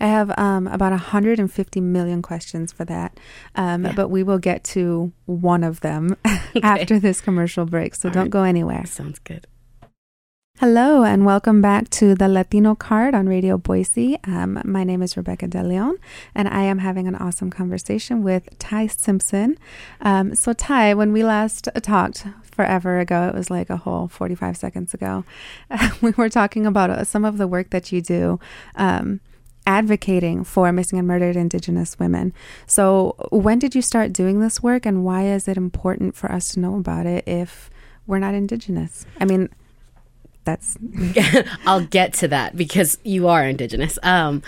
I 0.00 0.06
have 0.06 0.38
um, 0.38 0.68
about 0.68 0.92
150 0.92 1.80
million 1.80 2.22
questions 2.22 2.70
for 2.72 2.84
that, 2.84 3.18
um, 3.56 3.84
yeah. 3.84 3.92
but 3.92 4.08
we 4.08 4.22
will 4.22 4.38
get 4.38 4.62
to 4.64 5.12
one 5.26 5.64
of 5.64 5.80
them 5.80 6.16
okay. 6.26 6.60
after 6.62 7.00
this 7.00 7.20
commercial 7.20 7.66
break. 7.66 7.96
So 7.96 8.08
All 8.08 8.12
don't 8.12 8.24
right. 8.24 8.30
go 8.30 8.42
anywhere. 8.44 8.86
Sounds 8.86 9.18
good. 9.18 9.48
Hello, 10.60 11.04
and 11.04 11.24
welcome 11.24 11.62
back 11.62 11.88
to 11.88 12.14
the 12.14 12.28
Latino 12.28 12.74
Card 12.74 13.14
on 13.14 13.26
Radio 13.26 13.56
Boise. 13.56 14.18
Um, 14.24 14.60
my 14.62 14.84
name 14.84 15.00
is 15.00 15.16
Rebecca 15.16 15.48
De 15.48 15.62
Leon, 15.62 15.96
and 16.34 16.48
I 16.48 16.64
am 16.64 16.80
having 16.80 17.08
an 17.08 17.14
awesome 17.14 17.48
conversation 17.48 18.22
with 18.22 18.46
Tai 18.58 18.88
Simpson. 18.88 19.56
Um, 20.02 20.34
so, 20.34 20.52
Tai, 20.52 20.92
when 20.92 21.14
we 21.14 21.24
last 21.24 21.70
talked 21.80 22.26
forever 22.42 22.98
ago, 22.98 23.26
it 23.26 23.34
was 23.34 23.48
like 23.48 23.70
a 23.70 23.78
whole 23.78 24.06
45 24.08 24.54
seconds 24.54 24.92
ago, 24.92 25.24
uh, 25.70 25.92
we 26.02 26.10
were 26.10 26.28
talking 26.28 26.66
about 26.66 26.90
uh, 26.90 27.04
some 27.04 27.24
of 27.24 27.38
the 27.38 27.46
work 27.46 27.70
that 27.70 27.90
you 27.90 28.02
do. 28.02 28.38
Um, 28.74 29.20
advocating 29.66 30.44
for 30.44 30.70
missing 30.72 30.98
and 30.98 31.08
murdered 31.08 31.36
Indigenous 31.36 31.98
women. 31.98 32.34
So, 32.66 33.16
when 33.32 33.58
did 33.58 33.74
you 33.74 33.80
start 33.80 34.12
doing 34.12 34.40
this 34.40 34.62
work, 34.62 34.84
and 34.84 35.06
why 35.06 35.24
is 35.24 35.48
it 35.48 35.56
important 35.56 36.16
for 36.16 36.30
us 36.30 36.52
to 36.52 36.60
know 36.60 36.76
about 36.76 37.06
it 37.06 37.26
if 37.26 37.70
we're 38.06 38.18
not 38.18 38.34
Indigenous? 38.34 39.06
I 39.18 39.24
mean, 39.24 39.48
that's 40.44 40.76
I'll 41.66 41.84
get 41.84 42.12
to 42.14 42.28
that 42.28 42.56
because 42.56 42.98
you 43.04 43.28
are 43.28 43.44
indigenous. 43.44 43.98
Um, 44.02 44.42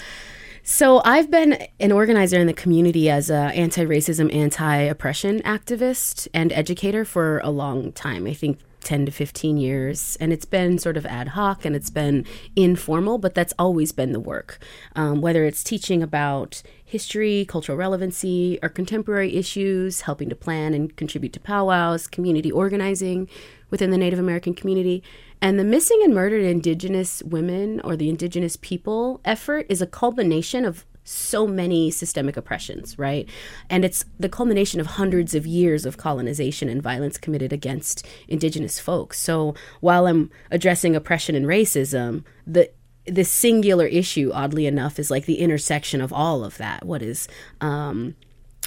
so 0.64 1.02
I've 1.04 1.30
been 1.30 1.66
an 1.80 1.90
organizer 1.90 2.38
in 2.38 2.46
the 2.46 2.52
community 2.52 3.10
as 3.10 3.30
a 3.30 3.34
anti-racism, 3.34 4.32
anti-oppression 4.32 5.42
activist 5.42 6.28
and 6.32 6.52
educator 6.52 7.04
for 7.04 7.40
a 7.40 7.50
long 7.50 7.92
time. 7.92 8.26
I 8.26 8.34
think 8.34 8.58
10 8.82 9.06
to 9.06 9.12
15 9.12 9.56
years 9.56 10.16
and 10.20 10.32
it's 10.32 10.44
been 10.44 10.78
sort 10.78 10.96
of 10.96 11.06
ad 11.06 11.28
hoc 11.28 11.64
and 11.64 11.74
it's 11.74 11.90
been 11.90 12.24
informal 12.56 13.18
but 13.18 13.34
that's 13.34 13.54
always 13.58 13.92
been 13.92 14.12
the 14.12 14.20
work. 14.20 14.58
Um, 14.96 15.20
whether 15.20 15.44
it's 15.44 15.64
teaching 15.64 16.02
about 16.02 16.62
history 16.84 17.44
cultural 17.48 17.78
relevancy 17.78 18.58
or 18.62 18.68
contemporary 18.68 19.36
issues 19.36 20.02
helping 20.02 20.28
to 20.28 20.36
plan 20.36 20.74
and 20.74 20.94
contribute 20.96 21.32
to 21.32 21.40
powwows 21.40 22.06
community 22.06 22.52
organizing 22.52 23.28
within 23.70 23.90
the 23.90 23.98
native 23.98 24.18
american 24.18 24.54
community. 24.54 25.02
And 25.40 25.58
the 25.58 25.64
missing 25.64 26.00
and 26.04 26.14
murdered 26.14 26.44
Indigenous 26.44 27.20
women 27.24 27.80
or 27.80 27.96
the 27.96 28.08
Indigenous 28.08 28.56
people 28.56 29.20
effort 29.24 29.66
is 29.68 29.82
a 29.82 29.88
culmination 29.88 30.64
of 30.64 30.86
so 31.04 31.46
many 31.46 31.90
systemic 31.90 32.36
oppressions, 32.36 32.98
right? 32.98 33.28
And 33.68 33.84
it's 33.84 34.04
the 34.18 34.28
culmination 34.28 34.80
of 34.80 34.86
hundreds 34.86 35.34
of 35.34 35.46
years 35.46 35.84
of 35.84 35.96
colonization 35.96 36.68
and 36.68 36.82
violence 36.82 37.18
committed 37.18 37.52
against 37.52 38.06
Indigenous 38.28 38.78
folks. 38.78 39.18
So 39.18 39.54
while 39.80 40.06
I'm 40.06 40.30
addressing 40.50 40.94
oppression 40.94 41.34
and 41.34 41.46
racism, 41.46 42.24
the 42.46 42.70
the 43.04 43.24
singular 43.24 43.86
issue, 43.86 44.30
oddly 44.32 44.64
enough, 44.64 44.98
is 44.98 45.10
like 45.10 45.26
the 45.26 45.40
intersection 45.40 46.00
of 46.00 46.12
all 46.12 46.44
of 46.44 46.56
that. 46.58 46.84
What 46.84 47.02
is 47.02 47.26
um, 47.60 48.14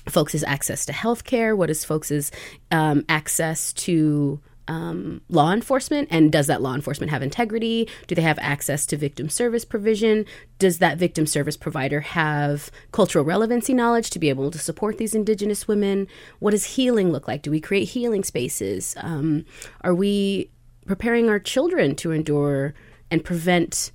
folks' 0.09 0.43
access 0.43 0.85
to 0.87 0.91
healthcare? 0.91 1.55
What 1.55 1.69
is 1.69 1.85
folks' 1.85 2.31
um, 2.69 3.05
access 3.07 3.71
to 3.73 4.41
um, 4.67 5.21
law 5.29 5.51
enforcement? 5.51 6.07
And 6.11 6.31
does 6.31 6.47
that 6.47 6.61
law 6.61 6.73
enforcement 6.73 7.11
have 7.11 7.21
integrity? 7.21 7.87
Do 8.07 8.15
they 8.15 8.21
have 8.21 8.39
access 8.39 8.85
to 8.87 8.97
victim 8.97 9.29
service 9.29 9.65
provision? 9.65 10.25
Does 10.59 10.79
that 10.79 10.97
victim 10.97 11.25
service 11.25 11.57
provider 11.57 12.01
have 12.01 12.71
cultural 12.91 13.25
relevancy 13.25 13.73
knowledge 13.73 14.09
to 14.11 14.19
be 14.19 14.29
able 14.29 14.51
to 14.51 14.59
support 14.59 14.97
these 14.97 15.15
Indigenous 15.15 15.67
women? 15.67 16.07
What 16.39 16.51
does 16.51 16.75
healing 16.75 17.11
look 17.11 17.27
like? 17.27 17.41
Do 17.41 17.51
we 17.51 17.61
create 17.61 17.89
healing 17.89 18.23
spaces? 18.23 18.95
Um, 18.99 19.45
are 19.81 19.95
we 19.95 20.49
preparing 20.85 21.29
our 21.29 21.39
children 21.39 21.95
to 21.95 22.11
endure 22.11 22.73
and 23.11 23.23
prevent? 23.23 23.91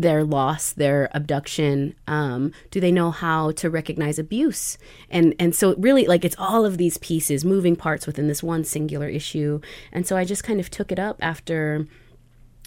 Their 0.00 0.24
loss, 0.24 0.72
their 0.72 1.08
abduction? 1.14 1.94
Um, 2.06 2.52
do 2.70 2.80
they 2.80 2.92
know 2.92 3.10
how 3.10 3.52
to 3.52 3.70
recognize 3.70 4.18
abuse? 4.18 4.78
And 5.10 5.34
and 5.38 5.54
so 5.54 5.74
really 5.76 6.06
like 6.06 6.24
it's 6.24 6.36
all 6.38 6.64
of 6.64 6.78
these 6.78 6.98
pieces, 6.98 7.44
moving 7.44 7.76
parts 7.76 8.06
within 8.06 8.28
this 8.28 8.42
one 8.42 8.64
singular 8.64 9.08
issue. 9.08 9.60
And 9.92 10.06
so 10.06 10.16
I 10.16 10.24
just 10.24 10.44
kind 10.44 10.60
of 10.60 10.70
took 10.70 10.92
it 10.92 10.98
up 10.98 11.18
after 11.20 11.86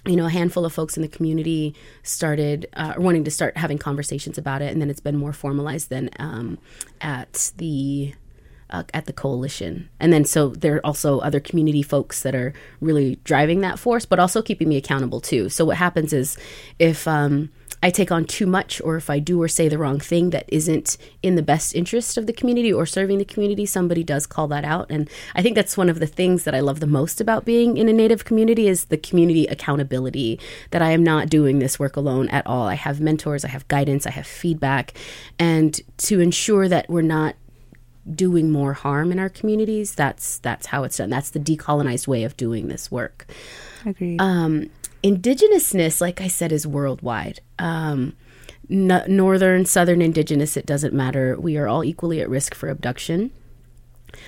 you 0.05 0.15
know, 0.15 0.25
a 0.25 0.31
handful 0.31 0.65
of 0.65 0.73
folks 0.73 0.97
in 0.97 1.03
the 1.03 1.07
community 1.07 1.75
started 2.01 2.65
uh, 2.73 2.95
wanting 2.97 3.23
to 3.23 3.29
start 3.29 3.55
having 3.55 3.77
conversations 3.77 4.35
about 4.35 4.61
it, 4.61 4.71
and 4.71 4.81
then 4.81 4.89
it's 4.89 4.99
been 4.99 5.15
more 5.15 5.31
formalized 5.31 5.89
than 5.89 6.09
um, 6.17 6.57
at 7.01 7.51
the 7.57 8.13
uh, 8.71 8.83
at 8.93 9.05
the 9.05 9.13
coalition. 9.13 9.89
And 9.99 10.11
then 10.11 10.25
so 10.25 10.49
there 10.49 10.75
are 10.75 10.85
also 10.85 11.19
other 11.19 11.39
community 11.39 11.83
folks 11.83 12.23
that 12.23 12.35
are 12.35 12.53
really 12.79 13.17
driving 13.23 13.61
that 13.61 13.79
force, 13.79 14.05
but 14.05 14.19
also 14.19 14.41
keeping 14.41 14.69
me 14.69 14.77
accountable 14.77 15.21
too. 15.21 15.49
So 15.49 15.65
what 15.65 15.77
happens 15.77 16.13
is 16.13 16.37
if 16.79 17.07
um, 17.07 17.49
I 17.83 17.89
take 17.89 18.11
on 18.11 18.25
too 18.25 18.45
much, 18.45 18.79
or 18.81 18.95
if 18.95 19.09
I 19.09 19.17
do 19.17 19.41
or 19.41 19.47
say 19.47 19.67
the 19.67 19.77
wrong 19.77 19.99
thing 19.99 20.29
that 20.29 20.45
isn't 20.47 20.97
in 21.23 21.35
the 21.35 21.41
best 21.41 21.73
interest 21.75 22.15
of 22.15 22.27
the 22.27 22.33
community 22.33 22.71
or 22.71 22.85
serving 22.85 23.17
the 23.17 23.25
community, 23.25 23.65
somebody 23.65 24.03
does 24.03 24.27
call 24.27 24.47
that 24.49 24.63
out. 24.63 24.91
And 24.91 25.09
I 25.33 25.41
think 25.41 25.55
that's 25.55 25.77
one 25.77 25.89
of 25.89 25.99
the 25.99 26.05
things 26.05 26.43
that 26.43 26.53
I 26.53 26.59
love 26.59 26.79
the 26.79 26.85
most 26.85 27.19
about 27.19 27.43
being 27.43 27.77
in 27.77 27.89
a 27.89 27.93
Native 27.93 28.23
community 28.23 28.67
is 28.67 28.85
the 28.85 28.97
community 28.97 29.47
accountability. 29.47 30.39
That 30.69 30.83
I 30.83 30.91
am 30.91 31.03
not 31.03 31.29
doing 31.29 31.57
this 31.57 31.79
work 31.79 31.95
alone 31.95 32.29
at 32.29 32.45
all. 32.45 32.67
I 32.67 32.75
have 32.75 33.01
mentors, 33.01 33.43
I 33.43 33.49
have 33.49 33.67
guidance, 33.67 34.05
I 34.05 34.11
have 34.11 34.27
feedback, 34.27 34.93
and 35.39 35.79
to 35.97 36.19
ensure 36.19 36.67
that 36.67 36.87
we're 36.87 37.01
not 37.01 37.35
doing 38.09 38.51
more 38.51 38.73
harm 38.73 39.11
in 39.11 39.19
our 39.19 39.29
communities. 39.29 39.95
That's 39.95 40.39
that's 40.39 40.67
how 40.67 40.83
it's 40.83 40.97
done. 40.97 41.09
That's 41.09 41.29
the 41.29 41.39
decolonized 41.39 42.07
way 42.07 42.23
of 42.23 42.37
doing 42.37 42.67
this 42.67 42.91
work. 42.91 43.27
Agreed. 43.85 44.19
Um, 44.21 44.69
indigenousness, 45.03 46.01
like 46.01 46.21
I 46.21 46.27
said, 46.27 46.51
is 46.51 46.65
worldwide. 46.65 47.39
Um, 47.59 48.15
northern, 48.69 49.65
southern 49.65 50.01
indigenous, 50.01 50.55
it 50.55 50.65
doesn't 50.65 50.93
matter. 50.93 51.37
We 51.39 51.57
are 51.57 51.67
all 51.67 51.83
equally 51.83 52.21
at 52.21 52.29
risk 52.29 52.55
for 52.55 52.69
abduction. 52.69 53.31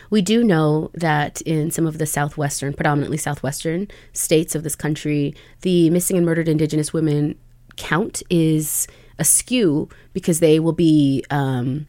We 0.09 0.21
do 0.21 0.43
know 0.43 0.91
that 0.93 1.41
in 1.41 1.71
some 1.71 1.87
of 1.87 1.97
the 1.97 2.05
southwestern, 2.05 2.73
predominantly 2.73 3.17
southwestern 3.17 3.87
states 4.13 4.55
of 4.55 4.63
this 4.63 4.75
country, 4.75 5.35
the 5.61 5.89
missing 5.89 6.17
and 6.17 6.25
murdered 6.25 6.47
indigenous 6.47 6.93
women 6.93 7.37
count 7.75 8.23
is 8.29 8.87
askew 9.19 9.89
because 10.13 10.39
they 10.39 10.59
will 10.59 10.73
be 10.73 11.23
um, 11.29 11.87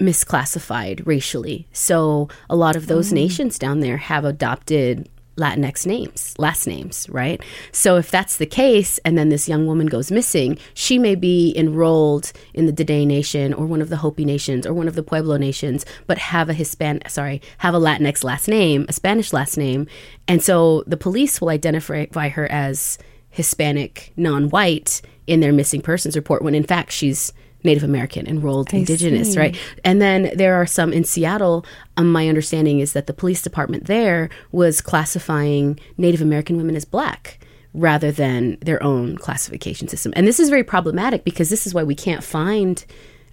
misclassified 0.00 1.06
racially. 1.06 1.68
So 1.72 2.28
a 2.48 2.56
lot 2.56 2.76
of 2.76 2.86
those 2.86 3.10
mm. 3.10 3.14
nations 3.14 3.58
down 3.58 3.80
there 3.80 3.98
have 3.98 4.24
adopted 4.24 5.08
Latinx 5.36 5.86
names, 5.86 6.34
last 6.38 6.66
names, 6.66 7.08
right? 7.08 7.42
So 7.72 7.96
if 7.96 8.10
that's 8.10 8.36
the 8.36 8.46
case, 8.46 8.98
and 9.04 9.16
then 9.16 9.30
this 9.30 9.48
young 9.48 9.66
woman 9.66 9.86
goes 9.86 10.10
missing, 10.10 10.58
she 10.74 10.98
may 10.98 11.14
be 11.14 11.54
enrolled 11.56 12.32
in 12.52 12.66
the 12.66 12.72
Dene 12.72 13.08
Nation 13.08 13.54
or 13.54 13.64
one 13.66 13.80
of 13.80 13.88
the 13.88 13.96
Hopi 13.96 14.24
nations 14.24 14.66
or 14.66 14.74
one 14.74 14.88
of 14.88 14.96
the 14.96 15.02
Pueblo 15.02 15.38
nations, 15.38 15.86
but 16.06 16.18
have 16.18 16.50
a 16.50 16.54
Hispan, 16.54 17.08
sorry, 17.08 17.40
have 17.58 17.74
a 17.74 17.80
Latinx 17.80 18.22
last 18.22 18.48
name, 18.48 18.84
a 18.88 18.92
Spanish 18.92 19.32
last 19.32 19.56
name, 19.56 19.86
and 20.28 20.42
so 20.42 20.84
the 20.86 20.98
police 20.98 21.40
will 21.40 21.48
identify 21.48 22.28
her 22.28 22.50
as 22.50 22.98
Hispanic, 23.30 24.12
non-white 24.16 25.00
in 25.26 25.40
their 25.40 25.52
missing 25.52 25.80
persons 25.80 26.16
report, 26.16 26.42
when 26.42 26.54
in 26.54 26.64
fact 26.64 26.92
she's 26.92 27.32
Native 27.62 27.82
American, 27.84 28.26
enrolled 28.26 28.70
I 28.72 28.78
Indigenous, 28.78 29.32
see. 29.32 29.38
right? 29.38 29.58
And 29.84 30.00
then 30.00 30.32
there 30.34 30.54
are 30.54 30.66
some 30.66 30.92
in 30.92 31.04
Seattle. 31.04 31.64
Um, 31.96 32.10
my 32.10 32.28
understanding 32.28 32.80
is 32.80 32.92
that 32.94 33.06
the 33.06 33.12
police 33.12 33.42
department 33.42 33.86
there 33.86 34.30
was 34.52 34.80
classifying 34.80 35.78
Native 35.96 36.22
American 36.22 36.56
women 36.56 36.76
as 36.76 36.84
black 36.84 37.38
rather 37.72 38.10
than 38.10 38.56
their 38.60 38.82
own 38.82 39.16
classification 39.16 39.88
system. 39.88 40.12
And 40.16 40.26
this 40.26 40.40
is 40.40 40.48
very 40.48 40.64
problematic 40.64 41.24
because 41.24 41.50
this 41.50 41.66
is 41.66 41.74
why 41.74 41.84
we 41.84 41.94
can't 41.94 42.24
find 42.24 42.84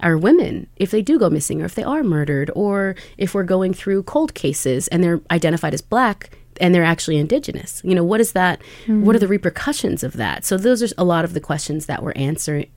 our 0.02 0.18
women 0.18 0.68
if 0.76 0.92
they 0.92 1.02
do 1.02 1.18
go 1.18 1.30
missing 1.30 1.62
or 1.62 1.66
if 1.66 1.76
they 1.76 1.84
are 1.84 2.04
murdered 2.04 2.52
or 2.56 2.96
if 3.18 3.34
we're 3.34 3.44
going 3.44 3.74
through 3.74 4.04
cold 4.04 4.34
cases 4.36 4.88
and 4.90 5.04
they're 5.04 5.22
identified 5.32 5.74
as 5.74 5.82
black 5.82 6.38
and 6.62 6.74
they're 6.74 6.84
actually 6.84 7.18
indigenous 7.18 7.82
you 7.84 7.96
know 7.96 8.04
what 8.04 8.22
is 8.22 8.34
that 8.34 8.60
mm-hmm. 8.84 9.04
what 9.04 9.16
are 9.16 9.20
the 9.20 9.28
repercussions 9.28 10.04
of 10.04 10.14
that 10.14 10.46
so 10.46 10.58
those 10.58 10.84
are 10.84 10.94
a 10.98 11.04
lot 11.04 11.26
of 11.26 11.34
the 11.34 11.40
questions 11.40 11.88
that 11.88 12.04
we're 12.04 12.14
answering 12.14 12.68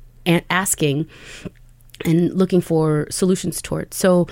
asking 0.51 1.09
and 2.05 2.33
looking 2.33 2.61
for 2.61 3.07
solutions 3.11 3.61
towards. 3.61 3.97
So, 3.97 4.27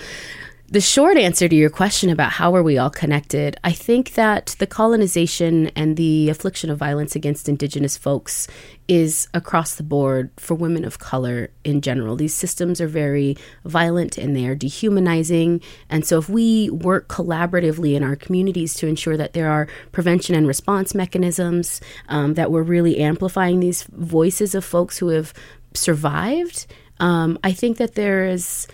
the 0.70 0.82
short 0.82 1.16
answer 1.16 1.48
to 1.48 1.56
your 1.56 1.70
question 1.70 2.10
about 2.10 2.32
how 2.32 2.54
are 2.54 2.62
we 2.62 2.76
all 2.76 2.90
connected, 2.90 3.56
I 3.64 3.72
think 3.72 4.12
that 4.14 4.54
the 4.58 4.66
colonization 4.66 5.68
and 5.68 5.96
the 5.96 6.28
affliction 6.28 6.68
of 6.68 6.76
violence 6.76 7.16
against 7.16 7.48
Indigenous 7.48 7.96
folks 7.96 8.46
is 8.86 9.28
across 9.32 9.76
the 9.76 9.82
board 9.82 10.30
for 10.36 10.54
women 10.54 10.84
of 10.84 10.98
color 10.98 11.48
in 11.64 11.80
general. 11.80 12.16
These 12.16 12.34
systems 12.34 12.82
are 12.82 12.86
very 12.86 13.38
violent 13.64 14.18
and 14.18 14.36
they 14.36 14.46
are 14.46 14.54
dehumanizing. 14.54 15.62
And 15.88 16.04
so, 16.04 16.18
if 16.18 16.28
we 16.28 16.68
work 16.68 17.08
collaboratively 17.08 17.94
in 17.94 18.04
our 18.04 18.16
communities 18.16 18.74
to 18.74 18.86
ensure 18.86 19.16
that 19.16 19.32
there 19.32 19.50
are 19.50 19.68
prevention 19.92 20.34
and 20.34 20.46
response 20.46 20.94
mechanisms, 20.94 21.80
um, 22.10 22.34
that 22.34 22.50
we're 22.50 22.62
really 22.62 22.98
amplifying 22.98 23.60
these 23.60 23.84
voices 23.84 24.54
of 24.54 24.66
folks 24.66 24.98
who 24.98 25.08
have 25.08 25.32
survived, 25.74 26.66
um, 27.00 27.38
I 27.44 27.52
think 27.52 27.76
that 27.78 27.94
there 27.94 28.26
is 28.26 28.66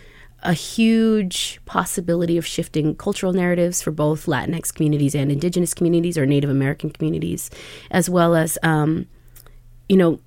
a 0.42 0.52
huge 0.52 1.58
possibility 1.64 2.36
of 2.36 2.46
shifting 2.46 2.94
cultural 2.94 3.32
narratives 3.32 3.80
for 3.80 3.90
both 3.90 4.26
Latinx 4.26 4.72
communities 4.74 5.14
and 5.14 5.32
Indigenous 5.32 5.72
communities 5.72 6.18
or 6.18 6.26
Native 6.26 6.50
American 6.50 6.90
communities, 6.90 7.50
as 7.90 8.10
well 8.10 8.34
as, 8.34 8.58
um, 8.62 9.06
you 9.88 9.96
know, 9.96 10.20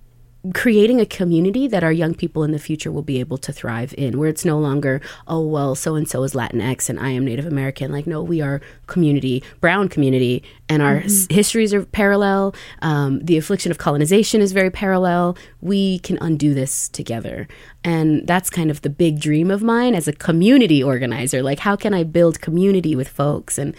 creating 0.54 1.02
a 1.02 1.06
community 1.06 1.68
that 1.68 1.84
our 1.84 1.92
young 1.92 2.14
people 2.14 2.44
in 2.44 2.52
the 2.52 2.60
future 2.60 2.92
will 2.92 3.02
be 3.02 3.20
able 3.20 3.38
to 3.38 3.52
thrive 3.52 3.94
in, 3.98 4.18
where 4.18 4.30
it's 4.30 4.46
no 4.46 4.58
longer, 4.58 5.02
oh, 5.28 5.46
well, 5.46 5.76
so 5.76 5.96
and 5.96 6.08
so 6.08 6.24
is 6.24 6.34
Latinx 6.34 6.90
and 6.90 7.00
I 7.00 7.10
am 7.10 7.26
Native 7.26 7.46
American. 7.46 7.92
Like, 7.92 8.08
no, 8.08 8.22
we 8.22 8.42
are 8.42 8.62
community, 8.86 9.44
brown 9.60 9.90
community, 9.90 10.44
and 10.70 10.82
our 10.82 11.02
mm-hmm. 11.02 11.34
histories 11.34 11.74
are 11.74 11.86
parallel. 11.86 12.56
Um, 12.82 13.20
the 13.24 13.38
affliction 13.38 13.72
of 13.72 13.78
colonization 13.78 14.42
is 14.42 14.52
very 14.52 14.72
parallel. 14.72 15.38
We 15.62 16.00
can 16.00 16.18
undo 16.22 16.54
this 16.54 16.90
together. 16.90 17.48
And 17.84 18.26
that's 18.28 18.50
kind 18.50 18.70
of 18.70 18.82
the 18.82 18.90
big 18.90 19.20
dream 19.20 19.52
of 19.52 19.62
mine 19.62 19.96
as 19.96 20.08
a 20.08 20.14
community 20.14 20.84
organizer. 20.84 21.42
Like, 21.42 21.60
how 21.60 21.76
can 21.76 21.94
I 21.94 22.04
build 22.04 22.42
community 22.42 22.96
with 22.96 23.08
folks? 23.08 23.58
And 23.58 23.76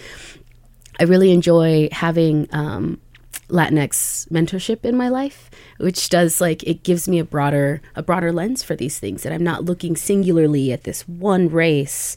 I 1.01 1.05
really 1.05 1.31
enjoy 1.31 1.89
having 1.93 2.49
um, 2.53 3.01
Latinx 3.49 4.29
mentorship 4.29 4.85
in 4.85 4.97
my 4.97 5.09
life, 5.09 5.51
which 5.79 6.09
does 6.11 6.41
like 6.41 6.63
it 6.65 6.83
gives 6.83 7.09
me 7.09 7.19
a 7.19 7.25
broader 7.25 7.81
a 7.95 8.03
broader 8.03 8.33
lens 8.33 8.63
for 8.63 8.77
these 8.77 8.99
things 8.99 9.23
that 9.23 9.33
I'm 9.33 9.45
not 9.45 9.65
looking 9.65 9.97
singularly 9.97 10.73
at 10.73 10.85
this 10.85 11.09
one 11.09 11.49
race 11.49 12.17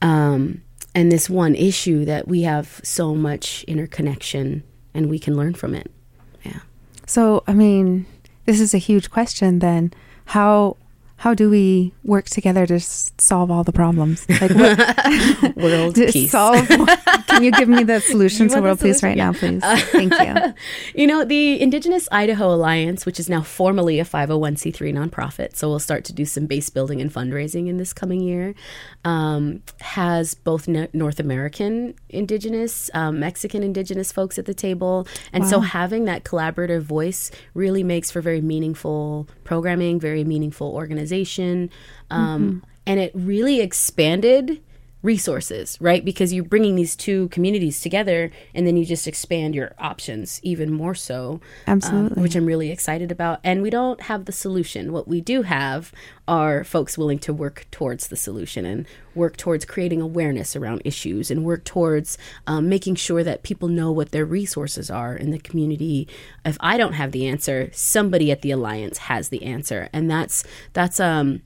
um, 0.00 0.62
and 0.94 1.10
this 1.10 1.30
one 1.30 1.54
issue 1.54 2.04
that 2.04 2.26
we 2.26 2.42
have 2.42 2.80
so 2.82 3.14
much 3.14 3.62
interconnection 3.64 4.64
and 4.94 5.08
we 5.08 5.18
can 5.18 5.36
learn 5.36 5.54
from 5.54 5.74
it. 5.74 5.90
Yeah. 6.44 6.60
So, 7.06 7.44
I 7.46 7.54
mean, 7.54 8.06
this 8.44 8.60
is 8.60 8.74
a 8.74 8.78
huge 8.78 9.10
question 9.10 9.60
then. 9.60 9.92
How 10.26 10.76
how 11.22 11.34
do 11.34 11.48
we 11.48 11.92
work 12.02 12.24
together 12.24 12.66
to 12.66 12.74
s- 12.74 13.12
solve 13.16 13.48
all 13.48 13.62
the 13.62 13.72
problems? 13.72 14.26
Like 14.42 14.50
what, 14.50 15.56
world 15.56 15.94
peace. 16.12 16.32
Solve, 16.32 16.66
can 16.66 17.44
you 17.44 17.52
give 17.52 17.68
me 17.68 17.84
the 17.84 18.00
solution 18.00 18.48
to 18.48 18.60
world 18.60 18.80
peace 18.80 19.04
right 19.04 19.16
yeah. 19.16 19.30
now, 19.30 19.32
please? 19.38 19.62
Uh, 19.62 19.76
Thank 19.76 20.12
you. 20.18 20.54
You 21.00 21.06
know, 21.06 21.24
the 21.24 21.60
Indigenous 21.60 22.08
Idaho 22.10 22.52
Alliance, 22.52 23.06
which 23.06 23.20
is 23.20 23.28
now 23.28 23.40
formally 23.40 24.00
a 24.00 24.04
501c3 24.04 24.92
nonprofit, 24.92 25.54
so 25.54 25.68
we'll 25.68 25.78
start 25.78 26.02
to 26.06 26.12
do 26.12 26.24
some 26.24 26.46
base 26.46 26.70
building 26.70 27.00
and 27.00 27.12
fundraising 27.12 27.68
in 27.68 27.76
this 27.76 27.92
coming 27.92 28.20
year, 28.20 28.56
um, 29.04 29.62
has 29.80 30.34
both 30.34 30.66
no- 30.66 30.88
North 30.92 31.20
American 31.20 31.94
Indigenous, 32.08 32.90
um, 32.94 33.20
Mexican 33.20 33.62
Indigenous 33.62 34.10
folks 34.10 34.40
at 34.40 34.46
the 34.46 34.54
table. 34.54 35.06
And 35.32 35.44
wow. 35.44 35.50
so 35.50 35.60
having 35.60 36.04
that 36.06 36.24
collaborative 36.24 36.82
voice 36.82 37.30
really 37.54 37.84
makes 37.84 38.10
for 38.10 38.20
very 38.20 38.40
meaningful 38.40 39.28
programming, 39.52 40.00
very 40.00 40.24
meaningful 40.24 40.72
organization. 40.72 41.68
Um, 42.10 42.62
mm-hmm. 42.62 42.70
And 42.86 42.98
it 42.98 43.12
really 43.14 43.60
expanded 43.60 44.62
resources, 45.02 45.76
right? 45.80 46.04
Because 46.04 46.32
you're 46.32 46.44
bringing 46.44 46.76
these 46.76 46.94
two 46.94 47.28
communities 47.28 47.80
together 47.80 48.30
and 48.54 48.66
then 48.66 48.76
you 48.76 48.84
just 48.84 49.08
expand 49.08 49.54
your 49.54 49.74
options 49.78 50.40
even 50.42 50.72
more 50.72 50.94
so. 50.94 51.40
um, 51.66 51.72
Absolutely. 51.74 52.22
which 52.22 52.36
I'm 52.36 52.46
really 52.46 52.70
excited 52.70 53.10
about. 53.10 53.40
And 53.42 53.62
we 53.62 53.70
don't 53.70 54.02
have 54.02 54.24
the 54.26 54.32
solution. 54.32 54.92
What 54.92 55.08
we 55.08 55.20
do 55.20 55.42
have 55.42 55.92
are 56.28 56.62
folks 56.62 56.96
willing 56.96 57.18
to 57.18 57.32
work 57.32 57.66
towards 57.72 58.06
the 58.08 58.16
solution 58.16 58.64
and 58.64 58.86
work 59.14 59.36
towards 59.36 59.64
creating 59.64 60.00
awareness 60.00 60.54
around 60.54 60.80
issues 60.84 61.30
and 61.30 61.44
work 61.44 61.64
towards 61.64 62.16
um, 62.46 62.68
making 62.68 62.94
sure 62.94 63.24
that 63.24 63.42
people 63.42 63.68
know 63.68 63.90
what 63.90 64.12
their 64.12 64.24
resources 64.24 64.90
are 64.90 65.16
in 65.16 65.32
the 65.32 65.38
community. 65.38 66.06
If 66.44 66.56
I 66.60 66.76
don't 66.76 66.92
have 66.94 67.10
the 67.10 67.26
answer, 67.26 67.70
somebody 67.72 68.30
at 68.30 68.42
the 68.42 68.52
alliance 68.52 68.98
has 68.98 69.28
the 69.30 69.42
answer, 69.42 69.88
and 69.92 70.10
that's 70.10 70.44
that's 70.72 71.00
um 71.00 71.42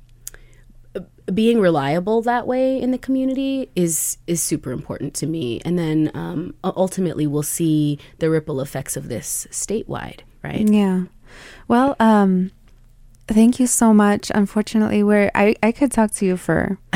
being 1.34 1.60
reliable 1.60 2.22
that 2.22 2.46
way 2.46 2.80
in 2.80 2.92
the 2.92 2.98
community 2.98 3.68
is 3.74 4.18
is 4.26 4.40
super 4.42 4.70
important 4.70 5.12
to 5.14 5.26
me 5.26 5.60
and 5.64 5.78
then 5.78 6.10
um, 6.14 6.54
ultimately 6.64 7.26
we'll 7.26 7.42
see 7.42 7.98
the 8.18 8.30
ripple 8.30 8.60
effects 8.60 8.96
of 8.96 9.08
this 9.08 9.46
statewide 9.50 10.20
right 10.42 10.68
Yeah. 10.68 11.04
Well, 11.68 11.96
um, 11.98 12.52
thank 13.26 13.58
you 13.58 13.66
so 13.66 13.92
much. 13.92 14.30
Unfortunately, 14.34 15.02
we're 15.02 15.30
I, 15.34 15.56
I 15.62 15.72
could 15.72 15.90
talk 15.90 16.12
to 16.12 16.24
you 16.26 16.36
for 16.36 16.78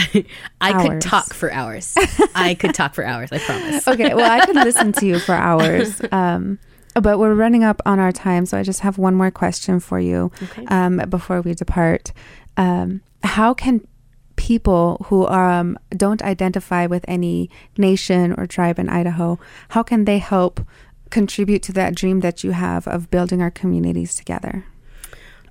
i 0.60 0.88
could 0.88 1.00
talk 1.00 1.34
for 1.34 1.52
hours 1.52 1.94
i 2.34 2.54
could 2.54 2.74
talk 2.74 2.94
for 2.94 3.04
hours 3.04 3.30
i 3.32 3.38
promise 3.38 3.86
okay. 3.92 4.14
Well, 4.14 4.30
I 4.30 4.46
could 4.46 4.56
listen 4.56 4.92
to 4.92 5.06
you 5.06 5.18
for 5.18 5.34
hours. 5.50 6.00
Um, 6.12 6.58
but 6.94 7.18
we're 7.18 7.34
running 7.34 7.62
up 7.64 7.80
on 7.86 7.98
our 7.98 8.12
time, 8.12 8.46
so 8.46 8.58
I 8.58 8.62
just 8.62 8.80
have 8.80 8.98
one 8.98 9.14
more 9.14 9.30
question 9.30 9.78
for 9.80 10.00
you 10.00 10.30
Okay. 10.42 10.64
um, 10.66 10.96
before 11.08 11.40
we 11.40 11.54
depart. 11.54 12.12
Um, 12.56 13.00
how 13.22 13.54
can 13.54 13.86
people 14.40 15.04
who 15.08 15.28
um, 15.28 15.78
don't 15.90 16.22
identify 16.22 16.86
with 16.86 17.04
any 17.06 17.50
nation 17.76 18.32
or 18.38 18.46
tribe 18.46 18.78
in 18.78 18.88
Idaho, 18.88 19.38
how 19.68 19.82
can 19.82 20.06
they 20.06 20.18
help 20.18 20.60
contribute 21.10 21.62
to 21.64 21.72
that 21.72 21.94
dream 21.94 22.20
that 22.20 22.42
you 22.42 22.52
have 22.52 22.88
of 22.88 23.10
building 23.10 23.42
our 23.42 23.50
communities 23.50 24.14
together? 24.14 24.64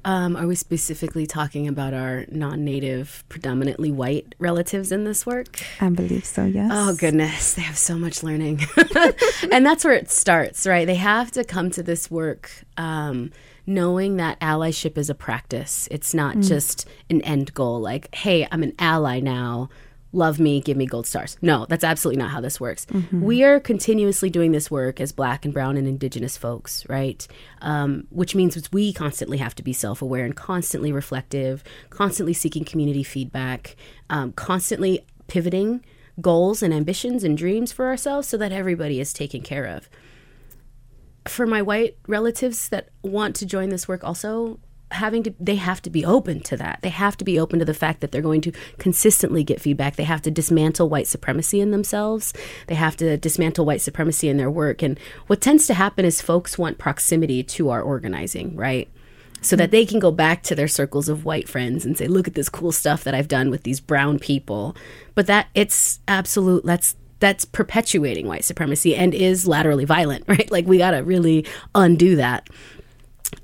um, 0.05 0.35
are 0.35 0.47
we 0.47 0.55
specifically 0.55 1.27
talking 1.27 1.67
about 1.67 1.93
our 1.93 2.25
non-native 2.31 3.23
predominantly 3.29 3.91
white 3.91 4.33
relatives 4.39 4.91
in 4.91 5.03
this 5.03 5.25
work 5.25 5.61
I 5.81 5.89
believe 5.89 6.25
so. 6.25 6.45
Yes. 6.45 6.71
Oh 6.73 6.95
goodness, 6.95 7.53
they 7.53 7.61
have 7.61 7.77
so 7.77 7.97
much 7.97 8.23
learning, 8.23 8.61
and 9.51 9.65
that's 9.65 9.83
where 9.83 9.93
it 9.93 10.09
starts, 10.09 10.65
right? 10.65 10.87
They 10.87 10.95
have 10.95 11.31
to 11.31 11.43
come 11.43 11.69
to 11.71 11.83
this 11.83 12.09
work 12.09 12.49
um, 12.77 13.31
knowing 13.69 14.17
that 14.17 14.39
allyship 14.39 14.97
is 14.97 15.09
a 15.09 15.15
practice. 15.15 15.87
It's 15.91 16.13
not 16.13 16.39
just 16.39 16.87
an 17.09 17.21
end 17.21 17.53
goal. 17.53 17.79
Like, 17.79 18.13
hey, 18.13 18.47
I'm 18.51 18.63
an 18.63 18.73
ally 18.79 19.19
now. 19.19 19.69
Love 20.11 20.39
me, 20.39 20.59
give 20.59 20.75
me 20.75 20.87
gold 20.87 21.05
stars. 21.05 21.37
No, 21.39 21.67
that's 21.69 21.83
absolutely 21.83 22.19
not 22.19 22.31
how 22.31 22.41
this 22.41 22.59
works. 22.59 22.87
We 23.11 23.43
are 23.43 23.59
continuously 23.59 24.31
doing 24.31 24.51
this 24.51 24.71
work 24.71 24.99
as 24.99 25.11
Black 25.11 25.45
and 25.45 25.53
Brown 25.53 25.77
and 25.77 25.87
Indigenous 25.87 26.35
folks, 26.35 26.83
right? 26.89 27.27
Um, 27.61 28.07
which 28.09 28.33
means 28.33 28.71
we 28.71 28.91
constantly 28.91 29.37
have 29.37 29.53
to 29.53 29.63
be 29.63 29.71
self 29.71 30.01
aware 30.01 30.25
and 30.25 30.35
constantly 30.35 30.91
reflective, 30.91 31.63
constantly 31.91 32.33
seeking 32.33 32.65
community 32.65 33.03
feedback, 33.03 33.75
um, 34.09 34.31
constantly 34.31 35.05
pivoting 35.27 35.85
goals 36.19 36.63
and 36.63 36.73
ambitions 36.73 37.23
and 37.23 37.37
dreams 37.37 37.71
for 37.71 37.85
ourselves 37.85 38.27
so 38.27 38.35
that 38.37 38.51
everybody 38.51 38.99
is 38.99 39.13
taken 39.13 39.41
care 39.41 39.65
of. 39.65 39.89
For 41.29 41.45
my 41.45 41.61
white 41.61 41.97
relatives 42.07 42.69
that 42.69 42.89
want 43.03 43.35
to 43.37 43.45
join 43.45 43.69
this 43.69 43.87
work 43.87 44.03
also 44.03 44.59
having 44.91 45.21
to 45.21 45.33
they 45.39 45.55
have 45.55 45.81
to 45.83 45.89
be 45.89 46.03
open 46.03 46.39
to 46.41 46.57
that. 46.57 46.79
They 46.81 46.89
have 46.89 47.15
to 47.17 47.23
be 47.23 47.39
open 47.39 47.59
to 47.59 47.65
the 47.65 47.73
fact 47.73 48.01
that 48.01 48.11
they're 48.11 48.21
going 48.21 48.41
to 48.41 48.51
consistently 48.77 49.43
get 49.43 49.61
feedback. 49.61 49.95
They 49.95 50.03
have 50.03 50.21
to 50.23 50.31
dismantle 50.31 50.89
white 50.89 51.07
supremacy 51.07 51.59
in 51.59 51.71
themselves. 51.71 52.33
They 52.67 52.75
have 52.75 52.97
to 52.97 53.17
dismantle 53.17 53.65
white 53.65 53.81
supremacy 53.81 54.29
in 54.29 54.37
their 54.37 54.49
work. 54.49 54.81
And 54.81 54.99
what 55.27 55.41
tends 55.41 55.67
to 55.67 55.75
happen 55.75 56.05
is 56.05 56.21
folks 56.21 56.57
want 56.57 56.79
proximity 56.79 57.43
to 57.43 57.69
our 57.69 57.81
organizing, 57.81 58.55
right? 58.55 58.89
so 59.41 59.55
that 59.55 59.71
they 59.71 59.85
can 59.85 59.99
go 59.99 60.11
back 60.11 60.43
to 60.43 60.53
their 60.53 60.67
circles 60.67 61.07
of 61.07 61.23
white 61.23 61.47
friends 61.47 61.85
and 61.85 61.97
say 61.97 62.07
look 62.07 62.27
at 62.27 62.33
this 62.33 62.49
cool 62.49 62.73
stuff 62.73 63.05
that 63.05 63.15
i've 63.15 63.29
done 63.29 63.49
with 63.49 63.63
these 63.63 63.79
brown 63.79 64.19
people 64.19 64.75
but 65.15 65.27
that 65.27 65.47
it's 65.55 66.01
absolute 66.09 66.65
that's 66.65 66.97
that's 67.19 67.45
perpetuating 67.45 68.27
white 68.27 68.45
supremacy 68.45 68.95
and 68.95 69.13
is 69.13 69.47
laterally 69.47 69.85
violent 69.85 70.23
right 70.27 70.49
like 70.51 70.65
we 70.65 70.77
got 70.77 70.91
to 70.91 70.99
really 70.99 71.45
undo 71.75 72.15
that 72.15 72.49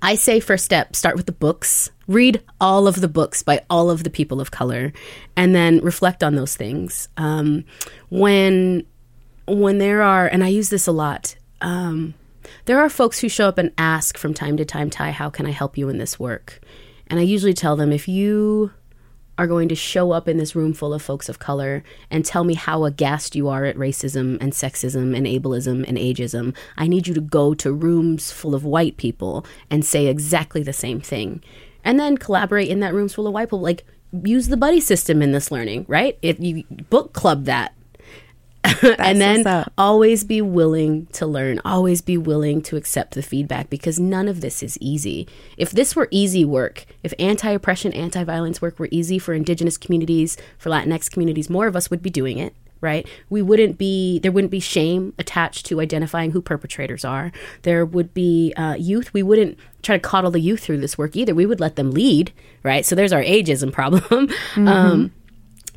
I 0.02 0.16
say 0.16 0.40
first 0.40 0.66
step, 0.66 0.96
start 0.96 1.16
with 1.16 1.26
the 1.26 1.32
books. 1.32 1.92
Read 2.08 2.42
all 2.60 2.88
of 2.88 3.02
the 3.02 3.08
books 3.08 3.44
by 3.44 3.62
all 3.70 3.90
of 3.90 4.04
the 4.04 4.10
people 4.10 4.42
of 4.42 4.52
color, 4.52 4.94
and 5.36 5.56
then 5.56 5.80
reflect 5.80 6.24
on 6.24 6.36
those 6.36 6.56
things. 6.56 7.08
Um, 7.18 7.66
when 8.10 8.86
when 9.48 9.78
there 9.78 10.02
are, 10.02 10.28
and 10.28 10.44
I 10.44 10.48
use 10.48 10.70
this 10.70 10.88
a 10.88 10.92
lot. 10.92 11.36
Um, 11.62 12.14
there 12.66 12.80
are 12.80 12.90
folks 12.90 13.20
who 13.20 13.30
show 13.30 13.48
up 13.48 13.58
and 13.58 13.72
ask 13.78 14.18
from 14.18 14.34
time 14.34 14.58
to 14.58 14.66
time, 14.66 14.90
Tai, 14.90 15.12
how 15.12 15.30
can 15.30 15.46
I 15.46 15.52
help 15.52 15.78
you 15.78 15.90
in 15.90 15.98
this 15.98 16.20
work? 16.20 16.62
And 17.08 17.20
I 17.20 17.24
usually 17.24 17.54
tell 17.54 17.76
them 17.76 17.92
if 17.92 18.08
you 18.08 18.72
are 19.38 19.48
going 19.48 19.68
to 19.70 19.76
show 19.76 20.12
up 20.12 20.28
in 20.28 20.38
this 20.38 20.56
room 20.56 20.74
full 20.74 20.94
of 20.94 21.02
folks 21.02 21.30
of 21.30 21.40
color 21.40 21.84
and 22.10 22.24
tell 22.26 22.44
me 22.44 22.54
how 22.54 22.86
aghast 22.86 23.36
you 23.36 23.48
are 23.50 23.66
at 23.66 23.76
racism 23.76 24.38
and 24.40 24.54
sexism 24.54 25.16
and 25.16 25.26
ableism 25.28 25.88
and 25.88 25.98
ageism. 25.98 26.56
I 26.78 26.88
need 26.88 27.08
you 27.08 27.14
to 27.14 27.22
go 27.22 27.54
to 27.56 27.74
rooms 27.74 28.32
full 28.32 28.56
of 28.56 28.64
white 28.64 28.98
people 28.98 29.46
and 29.70 29.86
say 29.86 30.08
exactly 30.08 30.64
the 30.64 30.74
same 30.74 31.02
thing. 31.02 31.44
And 31.84 32.00
then 32.00 32.18
collaborate 32.18 32.70
in 32.70 32.80
that 32.80 32.94
rooms 32.94 33.14
full 33.14 33.28
of 33.28 33.34
white 33.34 33.48
people. 33.48 33.62
Like 33.62 33.86
use 34.24 34.48
the 34.48 34.58
buddy 34.58 34.80
system 34.80 35.22
in 35.22 35.32
this 35.32 35.52
learning, 35.52 35.86
right? 35.88 36.18
If 36.22 36.40
you 36.40 36.64
book 36.90 37.14
club 37.14 37.46
that. 37.46 37.75
and 39.00 39.22
then 39.22 39.66
always 39.78 40.24
be 40.24 40.42
willing 40.42 41.08
to 41.08 41.26
learn, 41.26 41.60
always 41.66 42.02
be 42.02 42.18
willing 42.18 42.62
to 42.64 42.76
accept 42.76 43.14
the 43.14 43.22
feedback 43.22 43.70
because 43.70 44.00
none 44.00 44.28
of 44.28 44.42
this 44.42 44.64
is 44.64 44.78
easy. 44.80 45.28
If 45.58 45.72
this 45.72 45.96
were 45.96 46.08
easy 46.12 46.46
work, 46.46 46.86
if 47.04 47.14
anti 47.20 47.50
oppression, 47.50 47.94
anti 47.94 48.24
violence 48.24 48.62
work 48.62 48.80
were 48.80 48.90
easy 48.92 49.20
for 49.20 49.34
indigenous 49.34 49.78
communities, 49.78 50.38
for 50.58 50.70
Latinx 50.70 51.10
communities, 51.10 51.50
more 51.50 51.68
of 51.68 51.76
us 51.76 51.90
would 51.90 52.02
be 52.02 52.10
doing 52.10 52.38
it. 52.38 52.54
Right? 52.82 53.08
We 53.32 53.42
wouldn't 53.42 53.80
be, 53.80 54.20
there 54.20 54.32
wouldn't 54.32 54.52
be 54.52 54.60
shame 54.60 55.14
attached 55.18 55.66
to 55.68 55.82
identifying 55.82 56.32
who 56.32 56.42
perpetrators 56.42 57.04
are. 57.04 57.32
There 57.64 57.84
would 57.84 58.14
be 58.14 58.54
uh, 58.58 58.76
youth. 58.78 59.12
We 59.12 59.24
wouldn't 59.24 59.58
try 59.82 59.96
to 59.96 60.00
coddle 60.00 60.30
the 60.30 60.40
youth 60.40 60.60
through 60.60 60.82
this 60.82 60.96
work 60.96 61.16
either. 61.16 61.34
We 61.34 61.48
would 61.48 61.60
let 61.60 61.78
them 61.78 61.92
lead, 61.92 62.32
right? 62.62 62.86
So 62.86 62.94
there's 62.94 63.14
our 63.14 63.24
ageism 63.24 63.72
problem. 63.72 64.30
Um, 64.56 65.12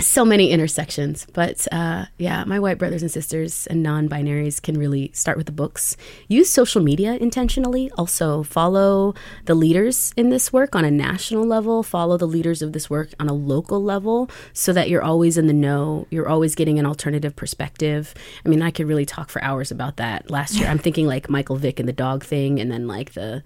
so 0.00 0.24
many 0.24 0.50
intersections 0.50 1.26
but 1.32 1.66
uh, 1.72 2.06
yeah 2.18 2.44
my 2.44 2.58
white 2.58 2.78
brothers 2.78 3.02
and 3.02 3.10
sisters 3.10 3.66
and 3.66 3.82
non-binaries 3.82 4.60
can 4.62 4.78
really 4.78 5.10
start 5.12 5.36
with 5.36 5.46
the 5.46 5.52
books. 5.52 5.96
Use 6.28 6.48
social 6.50 6.82
media 6.82 7.14
intentionally. 7.16 7.90
Also 7.98 8.42
follow 8.42 9.14
the 9.46 9.54
leaders 9.54 10.12
in 10.16 10.30
this 10.30 10.52
work 10.52 10.74
on 10.74 10.84
a 10.84 10.90
national 10.90 11.44
level. 11.44 11.82
Follow 11.82 12.16
the 12.16 12.26
leaders 12.26 12.62
of 12.62 12.72
this 12.72 12.88
work 12.88 13.10
on 13.18 13.28
a 13.28 13.32
local 13.32 13.82
level 13.82 14.30
so 14.52 14.72
that 14.72 14.88
you're 14.88 15.02
always 15.02 15.36
in 15.36 15.46
the 15.46 15.52
know. 15.52 16.06
You're 16.10 16.28
always 16.28 16.54
getting 16.54 16.78
an 16.78 16.86
alternative 16.86 17.34
perspective. 17.36 18.14
I 18.44 18.48
mean 18.48 18.62
i 18.62 18.70
could 18.70 18.86
really 18.86 19.06
talk 19.06 19.30
for 19.30 19.42
hours 19.42 19.70
about 19.70 19.96
that. 19.96 20.30
Last 20.30 20.54
year 20.56 20.68
i'm 20.68 20.78
thinking 20.78 21.06
like 21.06 21.28
michael 21.28 21.56
vick 21.56 21.80
and 21.80 21.88
the 21.88 21.92
dog 21.92 22.24
thing 22.24 22.60
and 22.60 22.70
then 22.70 22.86
like 22.86 23.12
the 23.12 23.42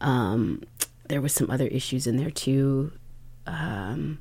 um, 0.00 0.62
there 1.08 1.20
was 1.20 1.32
some 1.32 1.50
other 1.50 1.66
issues 1.66 2.06
in 2.06 2.16
there 2.16 2.30
too. 2.30 2.92
Um, 3.46 4.20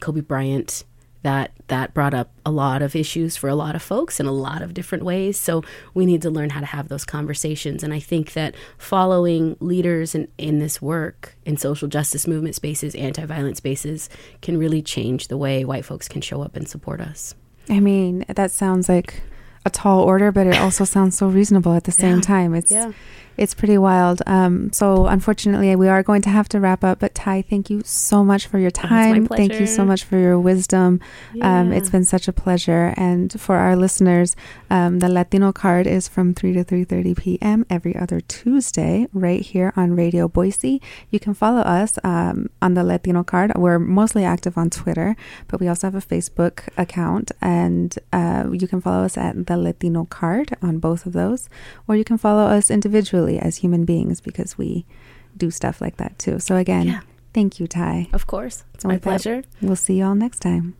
Kobe 0.00 0.20
Bryant 0.20 0.84
that 1.26 1.50
that 1.68 1.92
brought 1.92 2.14
up 2.14 2.28
a 2.44 2.50
lot 2.50 2.80
of 2.82 2.94
issues 2.94 3.36
for 3.36 3.48
a 3.48 3.54
lot 3.54 3.74
of 3.74 3.82
folks 3.82 4.20
in 4.20 4.26
a 4.26 4.32
lot 4.46 4.62
of 4.62 4.72
different 4.72 5.04
ways 5.04 5.36
so 5.46 5.62
we 5.94 6.06
need 6.06 6.22
to 6.22 6.30
learn 6.30 6.50
how 6.50 6.60
to 6.60 6.66
have 6.76 6.86
those 6.88 7.04
conversations 7.04 7.82
and 7.84 7.92
i 7.92 7.98
think 8.10 8.32
that 8.34 8.54
following 8.78 9.56
leaders 9.60 10.14
in, 10.14 10.28
in 10.38 10.58
this 10.60 10.80
work 10.80 11.34
in 11.44 11.56
social 11.56 11.88
justice 11.88 12.26
movement 12.26 12.54
spaces 12.54 12.94
anti-violence 12.94 13.58
spaces 13.58 14.08
can 14.40 14.56
really 14.56 14.80
change 14.80 15.26
the 15.28 15.36
way 15.36 15.64
white 15.64 15.84
folks 15.84 16.06
can 16.08 16.20
show 16.20 16.40
up 16.42 16.54
and 16.56 16.68
support 16.68 17.00
us 17.00 17.34
I 17.68 17.80
mean, 17.80 18.24
that 18.28 18.52
sounds 18.52 18.88
like 18.88 19.22
a 19.64 19.70
tall 19.70 20.00
order, 20.02 20.30
but 20.30 20.46
it 20.46 20.56
also 20.60 20.84
sounds 20.84 21.18
so 21.18 21.26
reasonable 21.26 21.72
at 21.74 21.82
the 21.82 21.90
same 21.90 22.18
Yeah. 22.18 22.20
time. 22.34 22.54
It's 22.54 22.70
Yeah. 22.70 22.92
It's 23.36 23.54
pretty 23.54 23.78
wild. 23.78 24.22
Um, 24.26 24.72
so 24.72 25.06
unfortunately, 25.06 25.74
we 25.76 25.88
are 25.88 26.02
going 26.02 26.22
to 26.22 26.30
have 26.30 26.48
to 26.50 26.60
wrap 26.60 26.82
up. 26.82 26.98
But 27.00 27.14
Tai, 27.14 27.42
thank 27.42 27.68
you 27.70 27.82
so 27.84 28.24
much 28.24 28.46
for 28.46 28.58
your 28.58 28.72
Oh, 28.82 28.88
time. 28.88 29.26
thank 29.26 29.60
you 29.60 29.66
so 29.66 29.84
much 29.84 30.04
for 30.04 30.16
your 30.18 30.38
wisdom. 30.38 31.00
Um, 31.42 31.72
it's 31.72 31.90
been 31.90 32.04
such 32.04 32.28
a 32.28 32.32
pleasure. 32.32 32.94
And 32.96 33.38
for 33.40 33.56
our 33.56 33.76
listeners, 33.76 34.34
um, 34.70 35.00
the 35.00 35.08
Latino 35.08 35.52
card 35.52 35.86
is 35.86 36.08
from 36.08 36.34
three 36.34 36.52
to 36.54 36.64
three 36.64 36.84
thirty 36.84 37.14
p.m. 37.14 37.66
every 37.68 37.94
other 37.96 38.20
Tuesday, 38.20 39.06
right 39.12 39.42
here 39.42 39.72
on 39.76 39.94
Radio 39.94 40.28
Boise. 40.28 40.80
You 41.10 41.20
can 41.20 41.34
follow 41.34 41.60
us 41.60 41.98
um, 42.04 42.48
on 42.62 42.74
the 42.74 42.84
Latino 42.84 43.22
card. 43.22 43.52
We're 43.56 43.78
mostly 43.78 44.24
active 44.24 44.56
on 44.56 44.70
Twitter, 44.70 45.16
but 45.48 45.60
we 45.60 45.68
also 45.68 45.86
have 45.88 45.94
a 45.94 46.00
Facebook 46.14 46.68
account, 46.76 47.32
and 47.42 47.96
uh, 48.12 48.44
you 48.52 48.66
can 48.68 48.80
follow 48.80 49.04
us 49.04 49.16
at 49.18 49.46
the 49.46 49.56
Latino 49.56 50.04
card 50.06 50.56
on 50.62 50.78
both 50.78 51.06
of 51.06 51.12
those, 51.12 51.48
or 51.86 51.96
you 51.96 52.04
can 52.04 52.18
follow 52.18 52.46
us 52.46 52.70
individually 52.70 53.25
as 53.34 53.56
human 53.62 53.84
beings 53.84 54.20
because 54.20 54.56
we 54.62 54.86
do 55.36 55.50
stuff 55.50 55.80
like 55.80 55.96
that 55.98 56.12
too. 56.18 56.38
So 56.38 56.56
again, 56.56 56.86
Yeah. 56.86 57.00
thank 57.34 57.58
you, 57.60 57.66
Tai. 57.66 58.08
of 58.12 58.26
course 58.26 58.64
it's 58.74 58.82
So 58.82 58.88
my 58.88 58.94
with 58.94 59.02
that- 59.02 59.10
pleasure 59.10 59.38
We'll 59.60 59.76
see 59.86 59.98
you 59.98 60.04
all 60.06 60.14
next 60.14 60.40
time. 60.40 60.74